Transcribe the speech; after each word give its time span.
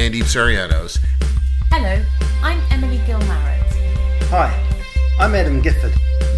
Andy 0.00 0.20
Psarianos. 0.22 0.98
Hello, 1.70 2.02
I'm 2.42 2.58
Emily 2.70 3.02
Gilmarrett. 3.04 3.60
Hi, 4.30 4.50
I'm 5.18 5.34
Adam 5.34 5.60
Gifford. 5.60 5.92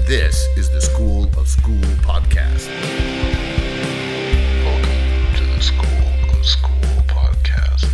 This 0.05 0.45
is 0.57 0.69
the 0.71 0.81
School 0.81 1.31
of 1.39 1.47
School 1.47 1.79
podcast. 2.03 2.67
Welcome 4.65 5.37
to 5.37 5.45
the 5.55 5.61
School 5.61 6.37
of 6.37 6.45
School 6.45 7.05
podcast. 7.07 7.89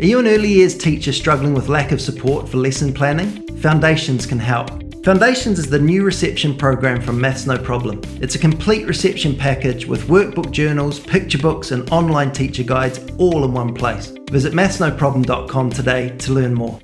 Are 0.00 0.04
you 0.04 0.18
an 0.18 0.26
early 0.26 0.48
years 0.48 0.76
teacher 0.76 1.12
struggling 1.12 1.54
with 1.54 1.68
lack 1.68 1.92
of 1.92 2.00
support 2.00 2.48
for 2.48 2.56
lesson 2.56 2.92
planning? 2.92 3.46
Foundations 3.58 4.26
can 4.26 4.40
help. 4.40 4.85
Foundations 5.06 5.60
is 5.60 5.70
the 5.70 5.78
new 5.78 6.02
reception 6.02 6.56
program 6.56 7.00
from 7.00 7.20
Maths 7.20 7.46
No 7.46 7.56
Problem. 7.56 8.00
It's 8.20 8.34
a 8.34 8.40
complete 8.40 8.88
reception 8.88 9.36
package 9.36 9.86
with 9.86 10.08
workbook 10.08 10.50
journals, 10.50 10.98
picture 10.98 11.38
books, 11.38 11.70
and 11.70 11.88
online 11.92 12.32
teacher 12.32 12.64
guides 12.64 12.98
all 13.16 13.44
in 13.44 13.52
one 13.52 13.72
place. 13.72 14.12
Visit 14.32 14.52
mathsnoproblem.com 14.52 15.70
today 15.70 16.08
to 16.18 16.32
learn 16.32 16.54
more. 16.54 16.80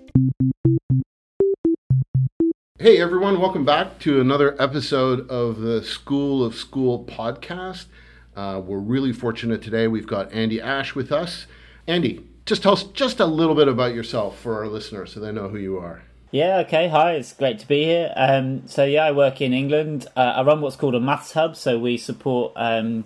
Hey 2.79 3.01
everyone, 3.01 3.41
welcome 3.41 3.65
back 3.65 3.99
to 3.99 4.21
another 4.21 4.55
episode 4.63 5.29
of 5.29 5.59
the 5.59 5.83
School 5.83 6.45
of 6.45 6.55
School 6.55 7.05
podcast. 7.05 7.87
Uh, 8.37 8.63
we're 8.65 8.79
really 8.79 9.13
fortunate 9.13 9.63
today. 9.63 9.89
We've 9.89 10.07
got 10.07 10.33
Andy 10.33 10.61
Ash 10.61 10.95
with 10.95 11.11
us. 11.11 11.49
Andy, 11.89 12.25
just 12.47 12.63
tell 12.63 12.75
us 12.75 12.85
just 12.85 13.19
a 13.19 13.27
little 13.27 13.57
bit 13.57 13.66
about 13.66 13.97
yourself 13.97 14.39
for 14.39 14.59
our 14.59 14.69
listeners 14.69 15.13
so 15.13 15.19
they 15.19 15.33
know 15.33 15.49
who 15.49 15.59
you 15.59 15.77
are. 15.77 16.05
Yeah, 16.33 16.61
okay. 16.61 16.89
Hi, 16.89 17.13
it's 17.13 17.35
great 17.35 17.59
to 17.59 17.69
be 17.69 17.85
here. 17.85 18.11
Um, 18.17 18.67
so, 18.67 18.85
yeah, 18.87 19.05
I 19.05 19.13
work 19.13 19.43
in 19.43 19.53
England. 19.53 20.07
Uh, 20.17 20.21
I 20.37 20.43
run 20.43 20.63
what's 20.63 20.77
called 20.77 20.95
a 20.95 21.01
maths 21.01 21.33
hub. 21.33 21.57
So, 21.57 21.79
we 21.79 21.99
support 21.99 22.55
um, 22.57 23.05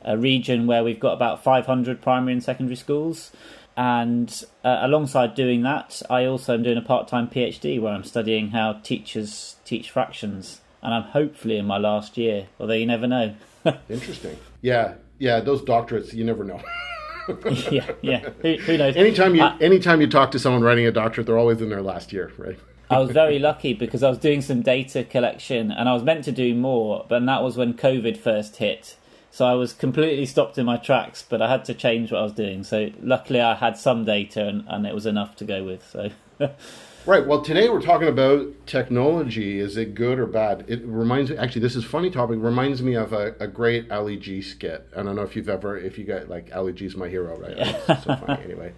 a 0.00 0.16
region 0.16 0.66
where 0.66 0.82
we've 0.82 0.98
got 0.98 1.12
about 1.12 1.44
500 1.44 2.00
primary 2.00 2.32
and 2.32 2.42
secondary 2.42 2.76
schools. 2.76 3.30
And 3.76 4.42
uh, 4.64 4.78
alongside 4.80 5.34
doing 5.34 5.62
that, 5.64 6.00
I 6.08 6.24
also 6.24 6.54
am 6.54 6.62
doing 6.62 6.78
a 6.78 6.82
part 6.82 7.08
time 7.08 7.28
PhD 7.28 7.78
where 7.78 7.92
I'm 7.92 8.04
studying 8.04 8.52
how 8.52 8.72
teachers 8.82 9.56
teach 9.66 9.90
fractions. 9.90 10.62
And 10.82 10.94
I'm 10.94 11.02
hopefully 11.02 11.58
in 11.58 11.66
my 11.66 11.76
last 11.76 12.16
year, 12.16 12.46
although 12.58 12.72
you 12.72 12.86
never 12.86 13.06
know. 13.06 13.34
Interesting. 13.90 14.38
Yeah, 14.62 14.94
yeah, 15.18 15.40
those 15.40 15.60
doctorates, 15.60 16.14
you 16.14 16.24
never 16.24 16.42
know. 16.42 16.62
yeah, 17.70 17.90
yeah. 18.00 18.30
Who, 18.42 18.54
who 18.54 18.78
knows? 18.78 18.96
anytime 18.96 19.34
you 19.34 19.42
I- 19.42 19.56
anytime 19.58 20.00
you 20.00 20.06
talk 20.06 20.30
to 20.32 20.38
someone 20.38 20.62
writing 20.62 20.86
a 20.86 20.92
doctorate, 20.92 21.26
they're 21.26 21.38
always 21.38 21.60
in 21.60 21.68
their 21.68 21.82
last 21.82 22.12
year, 22.12 22.32
right? 22.38 22.58
I 22.90 22.98
was 22.98 23.10
very 23.10 23.38
lucky 23.50 23.74
because 23.74 24.02
I 24.02 24.08
was 24.08 24.18
doing 24.18 24.42
some 24.42 24.62
data 24.62 25.04
collection 25.04 25.70
and 25.70 25.88
I 25.88 25.94
was 25.94 26.02
meant 26.02 26.24
to 26.24 26.32
do 26.32 26.54
more, 26.54 27.06
but 27.08 27.24
that 27.24 27.42
was 27.42 27.56
when 27.56 27.74
COVID 27.74 28.16
first 28.16 28.56
hit. 28.56 28.96
So 29.30 29.46
I 29.46 29.54
was 29.54 29.72
completely 29.72 30.26
stopped 30.26 30.58
in 30.58 30.66
my 30.66 30.76
tracks, 30.76 31.24
but 31.26 31.40
I 31.40 31.48
had 31.48 31.64
to 31.64 31.74
change 31.74 32.12
what 32.12 32.20
I 32.20 32.24
was 32.24 32.34
doing. 32.34 32.64
So 32.64 32.90
luckily 33.02 33.40
I 33.40 33.54
had 33.54 33.78
some 33.78 34.04
data 34.04 34.46
and, 34.46 34.64
and 34.68 34.86
it 34.86 34.94
was 34.94 35.06
enough 35.06 35.36
to 35.36 35.44
go 35.46 35.64
with. 35.64 35.88
So 35.88 36.10
Right. 37.04 37.26
Well, 37.26 37.42
today 37.42 37.68
we're 37.68 37.80
talking 37.80 38.06
about 38.06 38.46
technology. 38.64 39.58
Is 39.58 39.76
it 39.76 39.96
good 39.96 40.20
or 40.20 40.26
bad? 40.26 40.64
It 40.68 40.82
reminds 40.84 41.32
me. 41.32 41.36
Actually, 41.36 41.62
this 41.62 41.74
is 41.74 41.84
a 41.84 41.88
funny 41.88 42.10
topic. 42.10 42.38
Reminds 42.40 42.80
me 42.80 42.94
of 42.94 43.12
a, 43.12 43.34
a 43.40 43.48
great 43.48 43.90
Ali 43.90 44.16
G 44.16 44.40
skit. 44.40 44.86
I 44.96 45.02
don't 45.02 45.16
know 45.16 45.22
if 45.22 45.34
you've 45.34 45.48
ever, 45.48 45.76
if 45.76 45.98
you 45.98 46.04
got 46.04 46.28
like 46.28 46.54
Ali 46.54 46.72
G's 46.72 46.94
my 46.94 47.08
hero, 47.08 47.36
right? 47.36 47.54
It's 47.56 48.04
so 48.04 48.14
funny. 48.16 48.44
Anyway, 48.44 48.72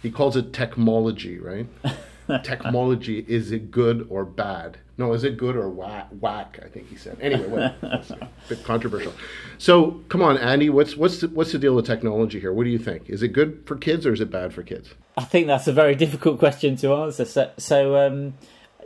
he 0.00 0.10
calls 0.10 0.36
it 0.36 0.54
technology, 0.54 1.38
right? 1.38 1.66
technology. 2.42 3.24
Is 3.28 3.52
it 3.52 3.70
good 3.70 4.06
or 4.10 4.24
bad? 4.24 4.78
No, 4.98 5.12
is 5.12 5.24
it 5.24 5.36
good 5.36 5.56
or 5.56 5.68
whack? 5.68 6.08
Whack. 6.20 6.58
I 6.64 6.68
think 6.68 6.88
he 6.88 6.96
said. 6.96 7.18
Anyway, 7.20 7.46
what, 7.48 7.76
a 7.82 8.28
bit 8.48 8.64
controversial. 8.64 9.12
So, 9.58 10.02
come 10.08 10.22
on, 10.22 10.38
Andy. 10.38 10.70
What's 10.70 10.96
what's 10.96 11.20
the, 11.20 11.28
what's 11.28 11.52
the 11.52 11.58
deal 11.58 11.74
with 11.74 11.86
technology 11.86 12.40
here? 12.40 12.52
What 12.52 12.64
do 12.64 12.70
you 12.70 12.78
think? 12.78 13.10
Is 13.10 13.22
it 13.22 13.28
good 13.28 13.62
for 13.66 13.76
kids 13.76 14.06
or 14.06 14.12
is 14.12 14.20
it 14.20 14.30
bad 14.30 14.54
for 14.54 14.62
kids? 14.62 14.94
I 15.16 15.24
think 15.24 15.46
that's 15.46 15.66
a 15.66 15.72
very 15.72 15.94
difficult 15.94 16.38
question 16.38 16.76
to 16.76 16.94
answer. 16.94 17.24
So, 17.24 17.50
so 17.58 17.96
um, 17.96 18.34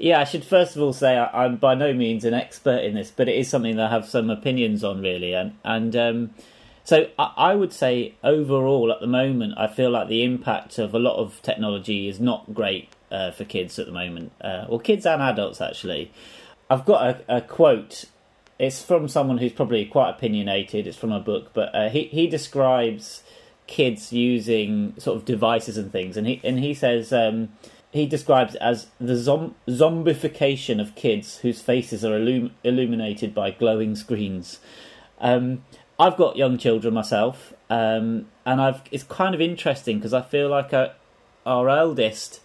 yeah, 0.01 0.21
I 0.21 0.25
should 0.25 0.45
first 0.45 0.77
of 0.77 0.83
all 0.83 0.93
say 0.93 1.17
I, 1.17 1.45
I'm 1.45 1.57
by 1.57 1.75
no 1.75 1.93
means 1.93 2.25
an 2.25 2.35
expert 2.35 2.83
in 2.83 2.95
this, 2.95 3.13
but 3.15 3.29
it 3.29 3.37
is 3.37 3.49
something 3.49 3.77
that 3.77 3.87
I 3.87 3.91
have 3.91 4.09
some 4.09 4.31
opinions 4.31 4.83
on, 4.83 5.01
really. 5.01 5.33
And 5.35 5.57
and 5.65 5.95
um, 5.95 6.31
so 6.83 7.09
I 7.19 7.55
would 7.55 7.73
say 7.73 8.15
overall, 8.25 8.91
at 8.91 9.01
the 9.01 9.07
moment, 9.07 9.55
I 9.57 9.69
feel 9.69 9.91
like 9.91 10.09
the 10.09 10.25
impact 10.25 10.79
of 10.79 10.95
a 10.95 10.99
lot 10.99 11.17
of 11.19 11.41
technology 11.43 12.09
is 12.09 12.19
not 12.19 12.53
great 12.53 12.89
uh, 13.11 13.31
for 13.31 13.45
kids 13.45 13.79
at 13.79 13.87
the 13.87 13.93
moment, 13.93 14.33
uh, 14.41 14.67
or 14.69 14.81
kids 14.81 15.07
and 15.07 15.23
adults 15.23 15.61
actually. 15.61 16.13
I've 16.69 16.85
got 16.85 17.25
a, 17.29 17.37
a 17.37 17.41
quote. 17.41 18.05
It's 18.59 18.83
from 18.83 19.09
someone 19.09 19.39
who's 19.39 19.53
probably 19.53 19.85
quite 19.87 20.11
opinionated. 20.11 20.87
It's 20.87 20.97
from 20.97 21.13
a 21.13 21.21
book, 21.21 21.51
but 21.53 21.75
uh, 21.75 21.89
he 21.89 22.05
he 22.05 22.27
describes 22.27 23.23
kids 23.67 24.13
using 24.13 24.95
sort 24.99 25.17
of 25.17 25.25
devices 25.25 25.79
and 25.79 25.91
things, 25.91 26.17
and 26.17 26.27
he 26.27 26.41
and 26.45 26.59
he 26.59 26.75
says 26.75 27.13
um, 27.13 27.51
he 27.91 28.07
describes 28.07 28.55
it 28.55 28.63
as 28.63 28.89
the 29.01 29.17
zom- 29.17 29.55
zombification 29.69 30.81
of 30.81 30.95
kids 30.95 31.39
whose 31.39 31.61
faces 31.61 32.05
are 32.05 32.17
illum- 32.17 32.55
illuminated 32.63 33.35
by 33.35 33.51
glowing 33.51 33.97
screens. 33.97 34.61
Um, 35.21 35.65
I've 35.99 36.17
got 36.17 36.37
young 36.37 36.57
children 36.57 36.95
myself, 36.95 37.53
um, 37.69 38.27
and 38.47 38.61
I've 38.61 38.83
it's 38.91 39.05
kind 39.05 39.35
of 39.35 39.41
interesting 39.41 39.99
because 39.99 40.15
I 40.15 40.23
feel 40.23 40.49
like 40.49 40.73
uh 40.73 40.91
our 41.47 41.69
eldest. 41.69 42.41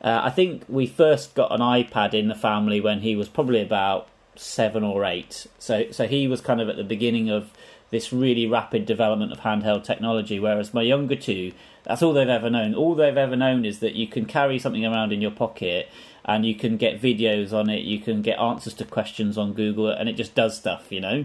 Uh, 0.00 0.20
I 0.24 0.30
think 0.30 0.64
we 0.68 0.86
first 0.86 1.34
got 1.34 1.52
an 1.52 1.60
iPad 1.60 2.14
in 2.14 2.28
the 2.28 2.34
family 2.34 2.80
when 2.80 3.00
he 3.00 3.16
was 3.16 3.28
probably 3.28 3.60
about 3.60 4.08
seven 4.34 4.82
or 4.82 5.04
eight. 5.04 5.46
So, 5.58 5.90
so 5.90 6.06
he 6.06 6.26
was 6.26 6.40
kind 6.40 6.60
of 6.60 6.68
at 6.68 6.76
the 6.76 6.84
beginning 6.84 7.28
of 7.28 7.50
this 7.90 8.12
really 8.12 8.46
rapid 8.46 8.86
development 8.86 9.32
of 9.32 9.40
handheld 9.40 9.84
technology. 9.84 10.38
Whereas 10.38 10.72
my 10.72 10.82
younger 10.82 11.16
two, 11.16 11.52
that's 11.84 12.02
all 12.02 12.12
they've 12.12 12.28
ever 12.28 12.48
known. 12.48 12.74
All 12.74 12.94
they've 12.94 13.16
ever 13.16 13.36
known 13.36 13.64
is 13.64 13.80
that 13.80 13.94
you 13.94 14.06
can 14.06 14.24
carry 14.24 14.58
something 14.58 14.86
around 14.86 15.12
in 15.12 15.20
your 15.20 15.32
pocket 15.32 15.88
and 16.24 16.46
you 16.46 16.54
can 16.54 16.76
get 16.76 17.00
videos 17.00 17.52
on 17.52 17.68
it, 17.68 17.82
you 17.82 17.98
can 17.98 18.22
get 18.22 18.38
answers 18.38 18.74
to 18.74 18.84
questions 18.84 19.38
on 19.38 19.54
Google, 19.54 19.88
and 19.88 20.06
it 20.08 20.12
just 20.12 20.34
does 20.34 20.56
stuff, 20.56 20.86
you 20.90 21.00
know. 21.00 21.24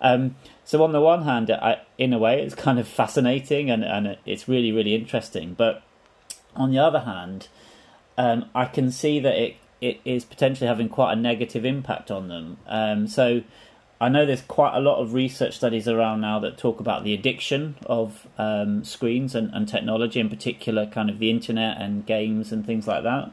Um, 0.00 0.34
so 0.64 0.82
on 0.82 0.92
the 0.92 1.00
one 1.00 1.22
hand, 1.22 1.50
I, 1.50 1.80
in 1.96 2.12
a 2.12 2.18
way, 2.18 2.42
it's 2.42 2.56
kind 2.56 2.78
of 2.78 2.88
fascinating 2.88 3.70
and, 3.70 3.84
and 3.84 4.18
it's 4.26 4.48
really, 4.48 4.72
really 4.72 4.94
interesting. 4.94 5.54
But 5.54 5.82
on 6.56 6.72
the 6.72 6.78
other 6.78 7.00
hand, 7.00 7.48
um, 8.18 8.46
I 8.54 8.66
can 8.66 8.90
see 8.90 9.20
that 9.20 9.34
it, 9.34 9.56
it 9.80 10.00
is 10.04 10.24
potentially 10.24 10.68
having 10.68 10.88
quite 10.88 11.12
a 11.12 11.16
negative 11.16 11.64
impact 11.64 12.10
on 12.10 12.28
them. 12.28 12.56
Um, 12.66 13.06
so 13.06 13.42
I 14.00 14.08
know 14.08 14.26
there's 14.26 14.42
quite 14.42 14.76
a 14.76 14.80
lot 14.80 15.00
of 15.00 15.14
research 15.14 15.54
studies 15.54 15.86
around 15.86 16.20
now 16.20 16.40
that 16.40 16.58
talk 16.58 16.80
about 16.80 17.04
the 17.04 17.14
addiction 17.14 17.76
of 17.86 18.26
um, 18.36 18.82
screens 18.82 19.34
and, 19.34 19.54
and 19.54 19.68
technology, 19.68 20.18
in 20.18 20.28
particular, 20.28 20.86
kind 20.86 21.08
of 21.08 21.20
the 21.20 21.30
internet 21.30 21.80
and 21.80 22.04
games 22.04 22.50
and 22.50 22.66
things 22.66 22.88
like 22.88 23.04
that. 23.04 23.32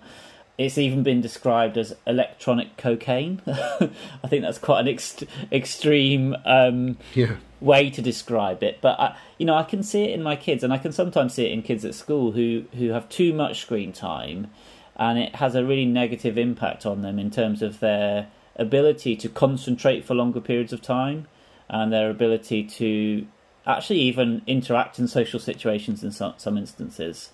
It's 0.60 0.78
even 0.78 1.04
been 1.04 1.22
described 1.22 1.78
as 1.78 1.96
electronic 2.06 2.76
cocaine. 2.76 3.42
I 3.48 4.28
think 4.28 4.44
that's 4.44 4.58
quite 4.58 4.82
an 4.86 4.94
ext- 4.94 5.26
extreme 5.54 6.36
um, 6.46 6.98
Yeah. 7.16 7.38
way 7.62 7.90
to 7.90 8.02
describe 8.02 8.62
it. 8.62 8.80
But 8.82 9.00
I, 9.00 9.16
you 9.38 9.46
know, 9.46 9.56
I 9.56 9.64
can 9.64 9.84
see 9.84 10.04
it 10.04 10.12
in 10.12 10.22
my 10.22 10.36
kids, 10.36 10.62
and 10.62 10.74
I 10.74 10.78
can 10.78 10.92
sometimes 10.92 11.34
see 11.34 11.46
it 11.46 11.54
in 11.54 11.62
kids 11.62 11.86
at 11.86 11.96
school 11.96 12.34
who 12.34 12.66
who 12.78 12.90
have 12.90 13.08
too 13.08 13.32
much 13.34 13.62
screen 13.62 13.94
time, 13.94 14.48
and 14.98 15.18
it 15.18 15.36
has 15.36 15.56
a 15.56 15.64
really 15.64 15.86
negative 15.86 16.38
impact 16.38 16.86
on 16.86 17.04
them 17.04 17.18
in 17.20 17.32
terms 17.32 17.62
of 17.62 17.80
their 17.80 18.28
ability 18.58 19.16
to 19.16 19.30
concentrate 19.30 20.04
for 20.04 20.14
longer 20.14 20.42
periods 20.42 20.74
of 20.74 20.82
time, 20.82 21.26
and 21.70 21.94
their 21.94 22.10
ability 22.10 22.66
to 22.66 23.26
actually 23.66 24.00
even 24.00 24.42
interact 24.46 25.00
in 25.00 25.08
social 25.08 25.40
situations 25.40 26.04
in 26.04 26.12
some, 26.12 26.34
some 26.36 26.58
instances. 26.58 27.30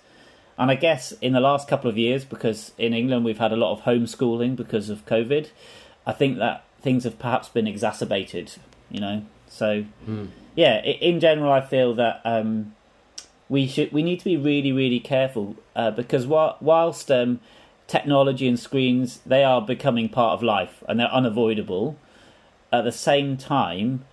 And 0.58 0.70
I 0.70 0.74
guess 0.74 1.12
in 1.20 1.32
the 1.32 1.40
last 1.40 1.68
couple 1.68 1.90
of 1.90 1.98
years, 1.98 2.24
because 2.24 2.72
in 2.78 2.94
England 2.94 3.24
we've 3.24 3.38
had 3.38 3.52
a 3.52 3.56
lot 3.56 3.72
of 3.72 3.82
homeschooling 3.82 4.56
because 4.56 4.88
of 4.88 5.04
COVID, 5.06 5.48
I 6.06 6.12
think 6.12 6.38
that 6.38 6.64
things 6.80 7.04
have 7.04 7.18
perhaps 7.18 7.48
been 7.48 7.66
exacerbated, 7.66 8.52
you 8.90 9.00
know. 9.00 9.22
So, 9.48 9.84
yeah, 10.54 10.82
in 10.82 11.20
general, 11.20 11.52
I 11.52 11.60
feel 11.60 11.94
that 11.94 12.20
um, 12.24 12.74
we 13.48 13.66
should 13.66 13.92
we 13.92 14.02
need 14.02 14.18
to 14.18 14.24
be 14.24 14.36
really 14.36 14.72
really 14.72 15.00
careful 15.00 15.56
uh, 15.74 15.90
because 15.90 16.26
while, 16.26 16.56
whilst 16.60 17.10
um, 17.10 17.40
technology 17.86 18.48
and 18.48 18.58
screens 18.58 19.20
they 19.26 19.44
are 19.44 19.60
becoming 19.60 20.08
part 20.08 20.34
of 20.34 20.42
life 20.42 20.82
and 20.88 20.98
they're 20.98 21.12
unavoidable, 21.12 21.96
at 22.72 22.84
the 22.84 22.92
same 22.92 23.36
time, 23.36 24.04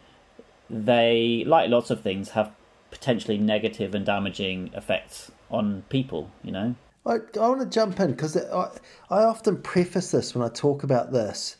they 0.70 1.44
like 1.48 1.70
lots 1.70 1.90
of 1.90 2.02
things 2.02 2.30
have 2.30 2.52
potentially 2.92 3.38
negative 3.38 3.96
and 3.96 4.06
damaging 4.06 4.70
effects 4.74 5.32
on 5.54 5.84
people. 5.90 6.30
You 6.44 6.52
know. 6.52 6.76
I, 7.06 7.16
I 7.40 7.50
want 7.50 7.60
to 7.62 7.68
jump 7.68 8.00
in 8.00 8.12
because 8.12 8.38
I, 8.38 8.70
I 9.10 9.24
often 9.24 9.62
preface 9.62 10.12
this 10.12 10.34
when 10.34 10.44
I 10.44 10.50
talk 10.50 10.84
about 10.84 11.12
this. 11.12 11.58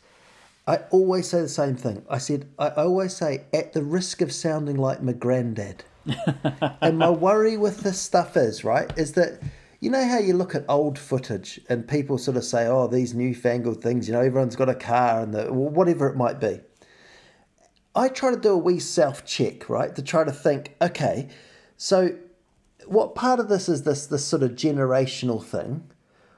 I 0.66 0.76
always 0.90 1.28
say 1.28 1.42
the 1.42 1.48
same 1.48 1.76
thing. 1.76 2.04
I 2.08 2.18
said, 2.18 2.48
I 2.58 2.68
always 2.70 3.14
say, 3.14 3.44
at 3.52 3.74
the 3.74 3.82
risk 3.82 4.22
of 4.22 4.32
sounding 4.32 4.76
like 4.76 5.02
my 5.02 5.12
granddad. 5.12 5.84
and 6.80 6.98
my 6.98 7.10
worry 7.10 7.58
with 7.58 7.80
this 7.80 8.00
stuff 8.00 8.36
is, 8.36 8.64
right, 8.64 8.90
is 8.96 9.12
that 9.12 9.40
you 9.80 9.90
know 9.90 10.06
how 10.06 10.18
you 10.18 10.32
look 10.34 10.54
at 10.54 10.64
old 10.66 10.98
footage 10.98 11.60
and 11.68 11.86
people 11.86 12.16
sort 12.16 12.38
of 12.38 12.44
say, 12.44 12.66
oh, 12.66 12.86
these 12.86 13.12
newfangled 13.12 13.82
things, 13.82 14.08
you 14.08 14.14
know, 14.14 14.22
everyone's 14.22 14.56
got 14.56 14.70
a 14.70 14.74
car 14.74 15.20
and 15.20 15.34
the, 15.34 15.52
whatever 15.52 16.08
it 16.08 16.16
might 16.16 16.40
be. 16.40 16.60
I 17.94 18.08
try 18.08 18.30
to 18.30 18.40
do 18.40 18.50
a 18.52 18.58
wee 18.58 18.80
self 18.80 19.26
check, 19.26 19.68
right, 19.68 19.94
to 19.94 20.02
try 20.02 20.24
to 20.24 20.32
think, 20.32 20.74
okay, 20.80 21.28
so 21.76 22.16
what 22.86 23.14
part 23.14 23.40
of 23.40 23.48
this 23.48 23.68
is 23.68 23.82
this 23.82 24.06
this 24.06 24.24
sort 24.24 24.42
of 24.42 24.52
generational 24.52 25.42
thing 25.42 25.90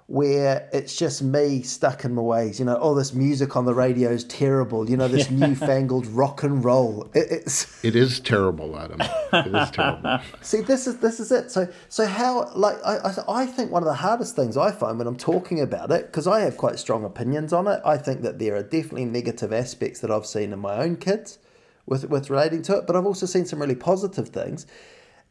where 0.09 0.69
it's 0.73 0.97
just 0.97 1.21
me 1.21 1.63
stuck 1.63 2.05
in 2.05 2.15
my 2.15 2.23
ways. 2.23 2.61
You 2.61 2.65
know, 2.65 2.79
oh, 2.81 2.95
this 2.95 3.13
music 3.13 3.57
on 3.57 3.65
the 3.65 3.75
radio 3.75 4.11
is 4.11 4.23
terrible. 4.25 4.89
You 4.89 4.97
know, 4.97 5.09
this 5.09 5.31
newfangled 5.31 6.07
rock 6.23 6.45
and 6.45 6.65
roll. 6.65 7.11
It, 7.13 7.27
it's 7.31 7.85
It 7.85 7.97
is 7.97 8.21
terrible, 8.21 8.79
Adam. 8.79 9.01
It 9.33 9.55
is 9.55 9.71
terrible. 9.73 10.21
see, 10.41 10.61
this 10.61 10.87
is 10.87 10.99
this 10.99 11.19
is 11.19 11.33
it. 11.33 11.51
So 11.51 11.69
so 11.89 12.07
how 12.07 12.51
like 12.55 12.77
I 12.85 12.97
I, 12.99 13.43
I 13.43 13.47
think 13.47 13.73
one 13.73 13.83
of 13.83 13.89
the 13.89 13.95
hardest 13.95 14.37
things 14.37 14.57
I 14.57 14.71
find 14.71 14.99
when 14.99 15.09
I'm 15.09 15.17
talking 15.17 15.61
about 15.61 15.91
it 15.91 16.07
because 16.07 16.27
I 16.27 16.41
have 16.41 16.57
quite 16.57 16.79
strong 16.79 17.05
opinions 17.05 17.53
on 17.53 17.67
it. 17.67 17.81
I 17.85 17.97
think 17.97 18.23
that 18.23 18.39
there 18.39 18.55
are 18.55 18.63
definitely 18.63 19.07
negative 19.07 19.53
aspects 19.53 20.01
that 20.01 20.11
I've 20.11 20.27
seen 20.27 20.53
in 20.53 20.61
my 20.61 20.77
own 20.77 20.97
kids 20.97 21.39
with 21.85 22.09
with 22.09 22.31
relating 22.31 22.63
to 22.63 22.77
it, 22.77 22.87
but 22.87 22.95
I've 22.95 23.07
also 23.07 23.27
seen 23.27 23.45
some 23.45 23.61
really 23.61 23.75
positive 23.75 24.29
things 24.29 24.67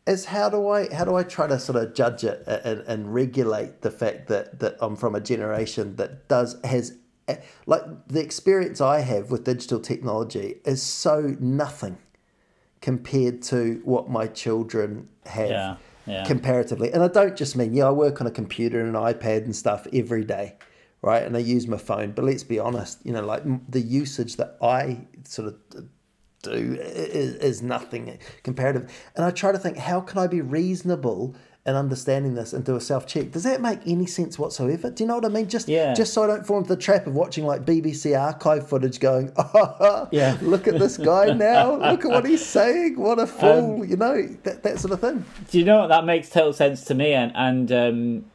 is 0.08 0.26
how 0.26 0.50
do 0.50 0.70
I 0.70 0.94
how 0.94 1.06
do 1.06 1.16
I 1.16 1.24
try 1.24 1.48
to 1.48 1.60
sort 1.60 1.78
of 1.78 1.94
judge 1.94 2.24
it 2.24 2.44
and, 2.48 2.82
and 2.82 3.14
regulate 3.14 3.82
the 3.82 3.92
fact 3.92 4.28
that 4.28 4.60
that 4.60 4.78
I'm 4.80 4.96
from 4.96 5.16
a 5.16 5.22
generation 5.22 5.96
that 5.96 6.28
does 6.28 6.58
has 6.64 6.98
eh, 7.28 7.38
like 7.66 7.84
the 8.08 8.22
experience 8.22 8.82
I 8.82 9.00
have 9.00 9.32
with 9.32 9.44
digital 9.44 9.80
technology 9.80 10.58
is 10.64 10.82
so 10.82 11.36
nothing 11.40 11.98
compared 12.82 13.42
to 13.42 13.82
what 13.84 14.10
my 14.10 14.28
children 14.28 15.10
have 15.26 15.50
Yeah, 15.50 15.76
yeah. 16.06 16.24
comparatively. 16.24 16.92
And 16.92 17.02
I 17.02 17.08
don't 17.08 17.36
just 17.36 17.56
mean 17.56 17.74
yeah, 17.74 17.88
I 17.88 17.92
work 17.92 18.22
on 18.22 18.28
a 18.28 18.32
computer 18.32 18.80
and 18.80 18.96
an 18.96 19.02
iPad 19.02 19.46
and 19.46 19.56
stuff 19.56 19.88
every 19.92 20.24
day, 20.24 20.56
right? 21.02 21.24
And 21.24 21.36
I 21.36 21.40
use 21.40 21.68
my 21.68 21.78
phone. 21.78 22.12
But 22.12 22.26
let's 22.26 22.44
be 22.44 22.60
honest, 22.60 23.04
you 23.04 23.12
know, 23.12 23.26
like 23.26 23.42
the 23.72 23.82
usage 23.82 24.36
that 24.36 24.56
I 24.62 25.08
sort 25.24 25.48
of 25.48 25.88
do 26.46 26.78
is, 26.80 27.36
is 27.36 27.62
nothing 27.62 28.18
comparative. 28.44 28.92
And 29.16 29.26
I 29.26 29.32
try 29.32 29.52
to 29.52 29.60
think, 29.60 29.78
how 29.78 30.00
can 30.02 30.18
I 30.20 30.28
be 30.28 30.42
reasonable 30.42 31.36
in 31.68 31.74
understanding 31.76 32.36
this 32.36 32.54
and 32.54 32.64
do 32.64 32.76
a 32.76 32.80
self 32.82 33.08
check? 33.08 33.32
Does 33.32 33.44
that 33.44 33.60
make 33.60 33.80
any 33.88 34.06
sense 34.06 34.38
whatsoever? 34.38 34.92
Do 34.92 35.04
you 35.04 35.08
know 35.08 35.16
what 35.16 35.26
I 35.26 35.30
mean? 35.30 35.48
Just 35.50 35.68
Yeah. 35.68 35.94
just 35.96 36.14
so 36.14 36.24
I 36.24 36.28
don't 36.28 36.46
fall 36.46 36.60
into 36.60 36.76
the 36.76 36.80
trap 36.82 37.08
of 37.08 37.16
watching 37.16 37.44
like 37.46 37.66
BBC 37.66 38.16
archive 38.20 38.68
footage, 38.70 39.00
going, 39.00 39.32
oh, 39.38 40.08
Yeah. 40.12 40.38
look 40.44 40.68
at 40.68 40.78
this 40.78 40.98
guy 40.98 41.34
now, 41.34 41.76
look 41.92 42.06
at 42.06 42.12
what 42.12 42.26
he's 42.26 42.46
saying, 42.46 43.00
what 43.00 43.18
a 43.18 43.24
Um, 43.24 43.28
fool, 43.28 43.86
you 43.86 43.98
know, 43.98 44.28
that 44.44 44.62
that 44.64 44.80
sort 44.80 44.94
of 44.94 45.02
thing. 45.02 45.26
Do 45.50 45.58
you 45.58 45.66
know 45.66 45.80
what 45.80 45.88
that 45.88 46.06
makes 46.06 46.30
total 46.30 46.54
sense 46.54 46.84
to 46.86 46.94
me? 46.94 47.14
And 47.14 47.32
and 47.36 47.72
um, 47.72 48.26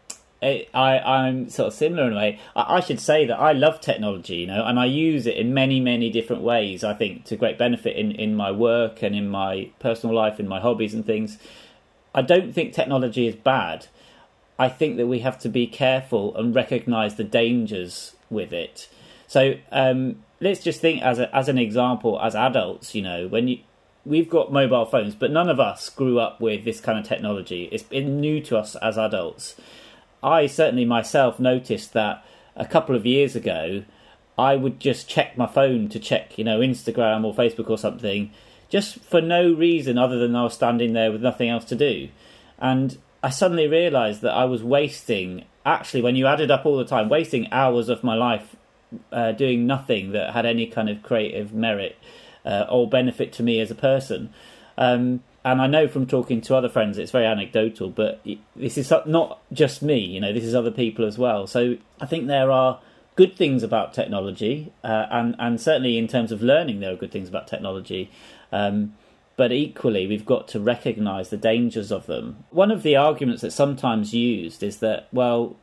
it, 0.43 0.71
I 0.73 0.99
I'm 0.99 1.49
sort 1.51 1.69
of 1.69 1.75
similar 1.75 2.07
in 2.07 2.13
a 2.15 2.17
way. 2.17 2.41
I, 2.57 2.77
I 2.77 2.81
should 2.81 3.01
say 3.01 3.27
that 3.27 3.39
I 3.39 3.53
love 3.53 3.81
technology, 3.81 4.37
you 4.37 4.47
know, 4.47 4.65
and 4.65 4.79
I 4.79 4.87
use 4.87 5.27
it 5.27 5.37
in 5.37 5.53
many 5.53 5.81
many 5.81 6.11
different 6.11 6.43
ways. 6.43 6.83
I 6.83 6.95
think 6.95 7.25
to 7.27 7.37
great 7.37 7.59
benefit 7.59 7.97
in 7.97 8.13
in 8.13 8.35
my 8.35 8.51
work 8.51 9.03
and 9.03 9.15
in 9.15 9.29
my 9.29 9.71
personal 9.79 10.15
life, 10.15 10.41
in 10.41 10.49
my 10.49 10.61
hobbies 10.61 10.95
and 10.95 11.05
things. 11.05 11.39
I 12.15 12.23
don't 12.23 12.53
think 12.53 12.73
technology 12.73 13.29
is 13.29 13.37
bad. 13.37 13.87
I 14.59 14.69
think 14.69 14.97
that 14.97 15.07
we 15.07 15.21
have 15.21 15.39
to 15.41 15.49
be 15.49 15.67
careful 15.67 16.37
and 16.37 16.55
recognise 16.55 17.15
the 17.15 17.25
dangers 17.25 18.17
with 18.29 18.53
it. 18.53 18.89
So 19.27 19.55
um, 19.71 20.25
let's 20.41 20.63
just 20.63 20.81
think 20.81 21.03
as 21.03 21.19
a, 21.19 21.35
as 21.35 21.49
an 21.49 21.57
example, 21.57 22.21
as 22.21 22.35
adults, 22.35 22.95
you 22.95 23.03
know, 23.03 23.29
when 23.29 23.49
you 23.49 23.61
we've 24.05 24.29
got 24.29 24.53
mobile 24.53 24.87
phones, 24.87 25.15
but 25.15 25.31
none 25.31 25.49
of 25.49 25.61
us 25.61 25.89
grew 25.91 26.19
up 26.19 26.41
with 26.41 26.65
this 26.65 26.81
kind 26.81 26.99
of 26.99 27.07
technology. 27.07 27.69
It's 27.71 27.83
been 27.83 28.21
new 28.21 28.41
to 28.43 28.59
us 28.59 28.75
as 28.77 28.99
adults. 28.99 29.57
I 30.23 30.47
certainly 30.47 30.85
myself 30.85 31.41
noticed 31.41 31.93
that 31.93 32.25
a 32.57 32.67
couple 32.67 32.95
of 32.95 33.07
years 33.07 33.35
ago, 33.35 33.85
I 34.39 34.57
would 34.57 34.81
just 34.81 35.09
check 35.09 35.37
my 35.37 35.47
phone 35.47 35.89
to 35.91 35.99
check, 35.99 36.39
you 36.39 36.45
know, 36.45 36.61
Instagram 36.61 37.25
or 37.25 37.35
Facebook 37.35 37.69
or 37.71 37.79
something, 37.79 38.31
just 38.69 39.01
for 39.01 39.21
no 39.21 39.53
reason 39.53 39.99
other 39.99 40.19
than 40.19 40.35
I 40.37 40.45
was 40.45 40.55
standing 40.55 40.93
there 40.93 41.13
with 41.13 41.23
nothing 41.23 41.49
else 41.49 41.65
to 41.67 41.75
do. 41.75 42.09
And 42.59 42.99
I 43.23 43.31
suddenly 43.31 43.69
realised 43.69 44.23
that 44.23 44.33
I 44.33 44.45
was 44.45 44.63
wasting, 44.63 45.45
actually, 45.67 46.03
when 46.03 46.17
you 46.17 46.27
added 46.27 46.51
up 46.51 46.65
all 46.65 46.79
the 46.79 46.85
time, 46.85 47.09
wasting 47.09 47.53
hours 47.53 47.89
of 47.89 48.05
my 48.05 48.15
life 48.15 48.57
uh, 49.13 49.33
doing 49.33 49.67
nothing 49.67 50.13
that 50.13 50.33
had 50.33 50.47
any 50.47 50.67
kind 50.67 50.89
of 50.89 51.03
creative 51.03 51.53
merit 51.53 51.97
uh, 52.45 52.67
or 52.69 52.89
benefit 52.89 53.33
to 53.35 53.43
me 53.43 53.61
as 53.61 53.71
a 53.71 53.75
person. 53.75 54.33
Um, 54.79 55.23
and 55.45 55.63
I 55.63 55.67
know 55.67 55.89
from 55.89 56.07
talking 56.07 56.41
to 56.43 56.57
other 56.57 56.69
friends, 56.69 56.99
it's 56.99 57.13
very 57.13 57.25
anecdotal, 57.27 57.89
but 57.91 58.25
this 58.55 58.77
is 58.77 58.93
not 59.07 59.41
just 59.53 59.81
me. 59.81 59.99
You 59.99 60.21
know, 60.21 60.33
this 60.33 60.45
is 60.45 60.55
other 60.55 60.71
people 60.71 61.07
as 61.07 61.17
well. 61.17 61.47
So 61.47 61.77
I 62.01 62.07
think 62.07 62.27
there 62.27 62.51
are 62.51 62.81
good 63.17 63.37
things 63.37 63.63
about 63.63 63.95
technology, 63.95 64.73
uh, 64.85 65.07
and 65.11 65.37
and 65.39 65.61
certainly 65.61 65.97
in 65.97 66.09
terms 66.09 66.31
of 66.31 66.43
learning, 66.43 66.81
there 66.81 66.93
are 66.93 66.97
good 66.97 67.13
things 67.13 67.29
about 67.29 67.47
technology. 67.47 68.11
Um, 68.53 68.95
but 69.37 69.53
equally, 69.53 70.07
we've 70.07 70.27
got 70.27 70.49
to 70.49 70.61
recognise 70.61 71.31
the 71.31 71.39
dangers 71.39 71.91
of 71.91 72.05
them. 72.05 72.45
One 72.51 72.71
of 72.71 72.83
the 72.83 72.97
arguments 72.97 73.41
that's 73.41 73.55
sometimes 73.55 74.13
used 74.13 74.63
is 74.63 74.79
that 74.79 75.09
well, 75.11 75.57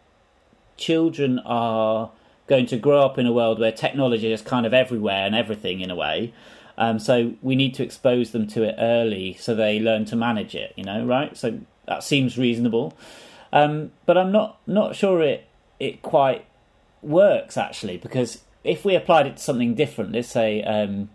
children 0.78 1.38
are 1.46 2.10
going 2.48 2.66
to 2.68 2.78
grow 2.78 3.06
up 3.06 3.20
in 3.20 3.28
a 3.28 3.32
world 3.32 3.60
where 3.60 3.72
technology 3.72 4.32
is 4.32 4.42
kind 4.42 4.66
of 4.66 4.74
everywhere 4.74 5.26
and 5.26 5.36
everything 5.36 5.82
in 5.82 5.92
a 5.92 5.96
way. 5.96 6.34
Um, 6.78 7.00
so 7.00 7.34
we 7.42 7.56
need 7.56 7.74
to 7.76 7.84
expose 7.84 8.32
them 8.32 8.48
to 8.48 8.64
it 8.64 8.76
early 8.78 9.34
so 9.40 9.56
they 9.56 9.80
learn 9.80 10.06
to 10.06 10.16
manage 10.16 10.54
it, 10.54 10.74
you 10.76 10.84
know, 10.84 11.06
right? 11.06 11.36
So 11.36 11.60
that 11.88 12.04
seems 12.04 12.38
reasonable. 12.38 12.94
Um, 13.52 13.92
but 14.06 14.18
I'm 14.18 14.32
not 14.32 14.60
not 14.68 14.96
sure 14.96 15.22
it 15.22 15.48
it 15.80 16.02
quite 16.02 16.46
works 17.02 17.58
actually 17.58 17.98
because 17.98 18.42
if 18.64 18.84
we 18.84 18.96
applied 18.96 19.26
it 19.28 19.38
to 19.38 19.44
something 19.44 19.74
different, 19.74 20.12
let's 20.12 20.28
say 20.28 20.62
um, 20.64 21.10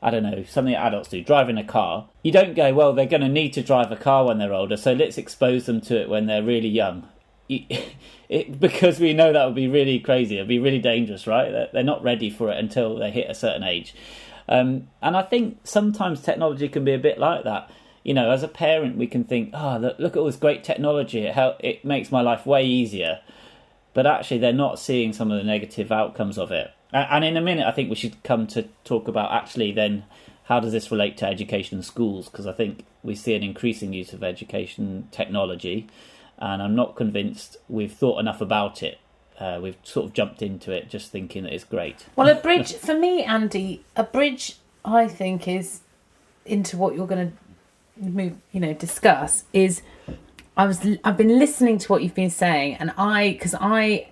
I 0.00 0.10
don't 0.10 0.22
know 0.22 0.44
something 0.44 0.74
adults 0.74 1.08
do, 1.08 1.22
driving 1.22 1.58
a 1.58 1.64
car, 1.64 2.08
you 2.22 2.32
don't 2.32 2.54
go 2.54 2.72
well. 2.72 2.92
They're 2.92 3.06
going 3.06 3.22
to 3.22 3.28
need 3.28 3.52
to 3.54 3.62
drive 3.62 3.90
a 3.90 3.96
car 3.96 4.24
when 4.24 4.38
they're 4.38 4.54
older, 4.54 4.76
so 4.76 4.92
let's 4.92 5.18
expose 5.18 5.66
them 5.66 5.80
to 5.82 6.00
it 6.00 6.08
when 6.08 6.26
they're 6.26 6.42
really 6.42 6.68
young. 6.68 7.08
It, 8.28 8.58
because 8.58 8.98
we 8.98 9.14
know 9.14 9.32
that 9.32 9.44
would 9.44 9.54
be 9.54 9.68
really 9.68 10.00
crazy. 10.00 10.34
It'd 10.34 10.48
be 10.48 10.58
really 10.58 10.80
dangerous, 10.80 11.28
right? 11.28 11.70
They're 11.72 11.84
not 11.84 12.02
ready 12.02 12.28
for 12.28 12.50
it 12.50 12.58
until 12.58 12.96
they 12.96 13.12
hit 13.12 13.30
a 13.30 13.36
certain 13.36 13.62
age. 13.62 13.94
Um, 14.48 14.88
and 15.02 15.16
I 15.16 15.22
think 15.22 15.58
sometimes 15.64 16.20
technology 16.20 16.68
can 16.68 16.84
be 16.84 16.94
a 16.94 16.98
bit 16.98 17.18
like 17.18 17.44
that. 17.44 17.70
You 18.04 18.14
know, 18.14 18.30
as 18.30 18.42
a 18.42 18.48
parent, 18.48 18.96
we 18.96 19.06
can 19.06 19.24
think, 19.24 19.50
"Oh, 19.52 19.78
look, 19.78 19.98
look 19.98 20.12
at 20.16 20.20
all 20.20 20.26
this 20.26 20.36
great 20.36 20.62
technology! 20.62 21.20
It 21.20 21.34
help, 21.34 21.56
it 21.60 21.84
makes 21.84 22.12
my 22.12 22.20
life 22.20 22.46
way 22.46 22.64
easier." 22.64 23.20
But 23.94 24.06
actually, 24.06 24.38
they're 24.38 24.52
not 24.52 24.78
seeing 24.78 25.12
some 25.12 25.32
of 25.32 25.38
the 25.38 25.44
negative 25.44 25.90
outcomes 25.90 26.38
of 26.38 26.52
it. 26.52 26.70
And 26.92 27.24
in 27.24 27.36
a 27.36 27.40
minute, 27.40 27.66
I 27.66 27.72
think 27.72 27.90
we 27.90 27.96
should 27.96 28.22
come 28.22 28.46
to 28.48 28.68
talk 28.84 29.08
about 29.08 29.32
actually 29.32 29.72
then 29.72 30.04
how 30.44 30.60
does 30.60 30.72
this 30.72 30.92
relate 30.92 31.16
to 31.16 31.26
education 31.26 31.78
and 31.78 31.84
schools? 31.84 32.28
Because 32.28 32.46
I 32.46 32.52
think 32.52 32.84
we 33.02 33.16
see 33.16 33.34
an 33.34 33.42
increasing 33.42 33.92
use 33.92 34.12
of 34.12 34.22
education 34.22 35.08
technology, 35.10 35.88
and 36.38 36.62
I'm 36.62 36.76
not 36.76 36.94
convinced 36.94 37.56
we've 37.68 37.92
thought 37.92 38.20
enough 38.20 38.40
about 38.40 38.82
it. 38.82 38.98
Uh, 39.38 39.58
we've 39.62 39.76
sort 39.82 40.06
of 40.06 40.12
jumped 40.14 40.40
into 40.40 40.72
it 40.72 40.88
just 40.88 41.10
thinking 41.10 41.44
that 41.44 41.52
it's 41.52 41.64
great. 41.64 42.06
Well, 42.16 42.28
a 42.28 42.34
bridge 42.40 42.74
for 42.74 42.94
me, 42.94 43.22
Andy. 43.22 43.84
A 43.94 44.02
bridge, 44.02 44.56
I 44.84 45.08
think, 45.08 45.46
is 45.46 45.80
into 46.44 46.76
what 46.76 46.94
you're 46.94 47.06
going 47.06 47.32
to 47.32 48.08
move. 48.08 48.36
You 48.52 48.60
know, 48.60 48.72
discuss 48.72 49.44
is. 49.52 49.82
I 50.56 50.66
was. 50.66 50.86
I've 51.04 51.18
been 51.18 51.38
listening 51.38 51.78
to 51.78 51.92
what 51.92 52.02
you've 52.02 52.14
been 52.14 52.30
saying, 52.30 52.76
and 52.76 52.92
I, 52.96 53.32
because 53.32 53.54
I 53.60 54.08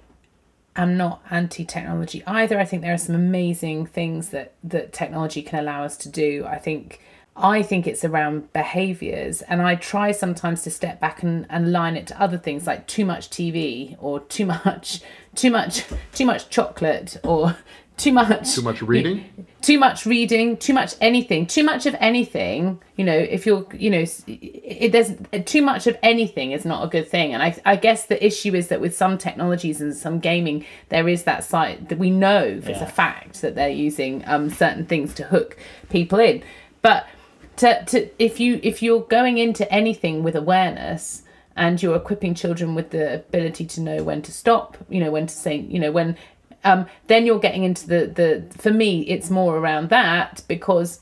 am 0.76 0.96
not 0.96 1.22
anti-technology 1.30 2.22
either. 2.26 2.58
I 2.58 2.64
think 2.66 2.82
there 2.82 2.92
are 2.92 2.98
some 2.98 3.14
amazing 3.14 3.86
things 3.86 4.28
that 4.30 4.52
that 4.62 4.92
technology 4.92 5.40
can 5.40 5.58
allow 5.58 5.84
us 5.84 5.96
to 5.98 6.08
do. 6.08 6.44
I 6.46 6.58
think. 6.58 7.00
I 7.36 7.62
think 7.62 7.86
it's 7.86 8.04
around 8.04 8.52
behaviors, 8.52 9.42
and 9.42 9.60
I 9.60 9.74
try 9.74 10.12
sometimes 10.12 10.62
to 10.62 10.70
step 10.70 11.00
back 11.00 11.22
and, 11.22 11.46
and 11.50 11.72
line 11.72 11.96
it 11.96 12.06
to 12.08 12.20
other 12.20 12.38
things 12.38 12.66
like 12.66 12.86
too 12.86 13.04
much 13.04 13.28
TV 13.28 13.96
or 13.98 14.20
too 14.20 14.46
much, 14.46 15.00
too 15.34 15.50
much, 15.50 15.84
too 16.12 16.26
much 16.26 16.48
chocolate 16.48 17.16
or 17.24 17.56
too 17.96 18.12
much 18.12 18.54
Too 18.54 18.62
much 18.62 18.82
reading? 18.82 19.24
too 19.62 19.78
much 19.78 20.04
reading, 20.04 20.56
too 20.56 20.72
much 20.74 20.94
anything, 21.00 21.46
too 21.46 21.64
much 21.64 21.86
of 21.86 21.96
anything. 22.00 22.80
You 22.96 23.04
know, 23.04 23.16
if 23.16 23.46
you're, 23.46 23.66
you 23.72 23.88
know, 23.90 24.00
it, 24.00 24.28
it, 24.28 24.92
there's 24.92 25.12
too 25.44 25.62
much 25.62 25.86
of 25.86 25.96
anything 26.02 26.52
is 26.52 26.64
not 26.64 26.84
a 26.84 26.88
good 26.88 27.08
thing. 27.08 27.32
And 27.34 27.42
I, 27.42 27.56
I 27.64 27.76
guess 27.76 28.06
the 28.06 28.24
issue 28.24 28.54
is 28.54 28.68
that 28.68 28.80
with 28.80 28.96
some 28.96 29.16
technologies 29.16 29.80
and 29.80 29.94
some 29.94 30.18
gaming, 30.18 30.64
there 30.88 31.08
is 31.08 31.22
that 31.24 31.44
side 31.44 31.88
that 31.88 31.98
we 31.98 32.10
know 32.10 32.60
for 32.60 32.70
it's 32.70 32.80
a 32.80 32.86
fact 32.86 33.40
that 33.42 33.54
they're 33.54 33.68
using 33.68 34.22
um, 34.26 34.50
certain 34.50 34.86
things 34.86 35.14
to 35.14 35.24
hook 35.24 35.56
people 35.88 36.18
in. 36.18 36.42
But 36.82 37.06
to, 37.56 37.84
to 37.86 38.10
if 38.22 38.40
you 38.40 38.60
if 38.62 38.82
you're 38.82 39.02
going 39.02 39.38
into 39.38 39.70
anything 39.72 40.22
with 40.22 40.36
awareness 40.36 41.22
and 41.56 41.82
you're 41.82 41.96
equipping 41.96 42.34
children 42.34 42.74
with 42.74 42.90
the 42.90 43.14
ability 43.14 43.64
to 43.64 43.80
know 43.80 44.02
when 44.02 44.22
to 44.22 44.32
stop, 44.32 44.76
you 44.88 44.98
know, 44.98 45.10
when 45.10 45.26
to 45.26 45.34
say, 45.34 45.56
you 45.56 45.78
know, 45.78 45.92
when 45.92 46.16
um, 46.64 46.86
then 47.06 47.26
you're 47.26 47.38
getting 47.38 47.62
into 47.64 47.86
the 47.86 48.06
the 48.06 48.58
for 48.58 48.70
me 48.70 49.02
it's 49.02 49.30
more 49.30 49.56
around 49.56 49.90
that 49.90 50.42
because 50.48 51.00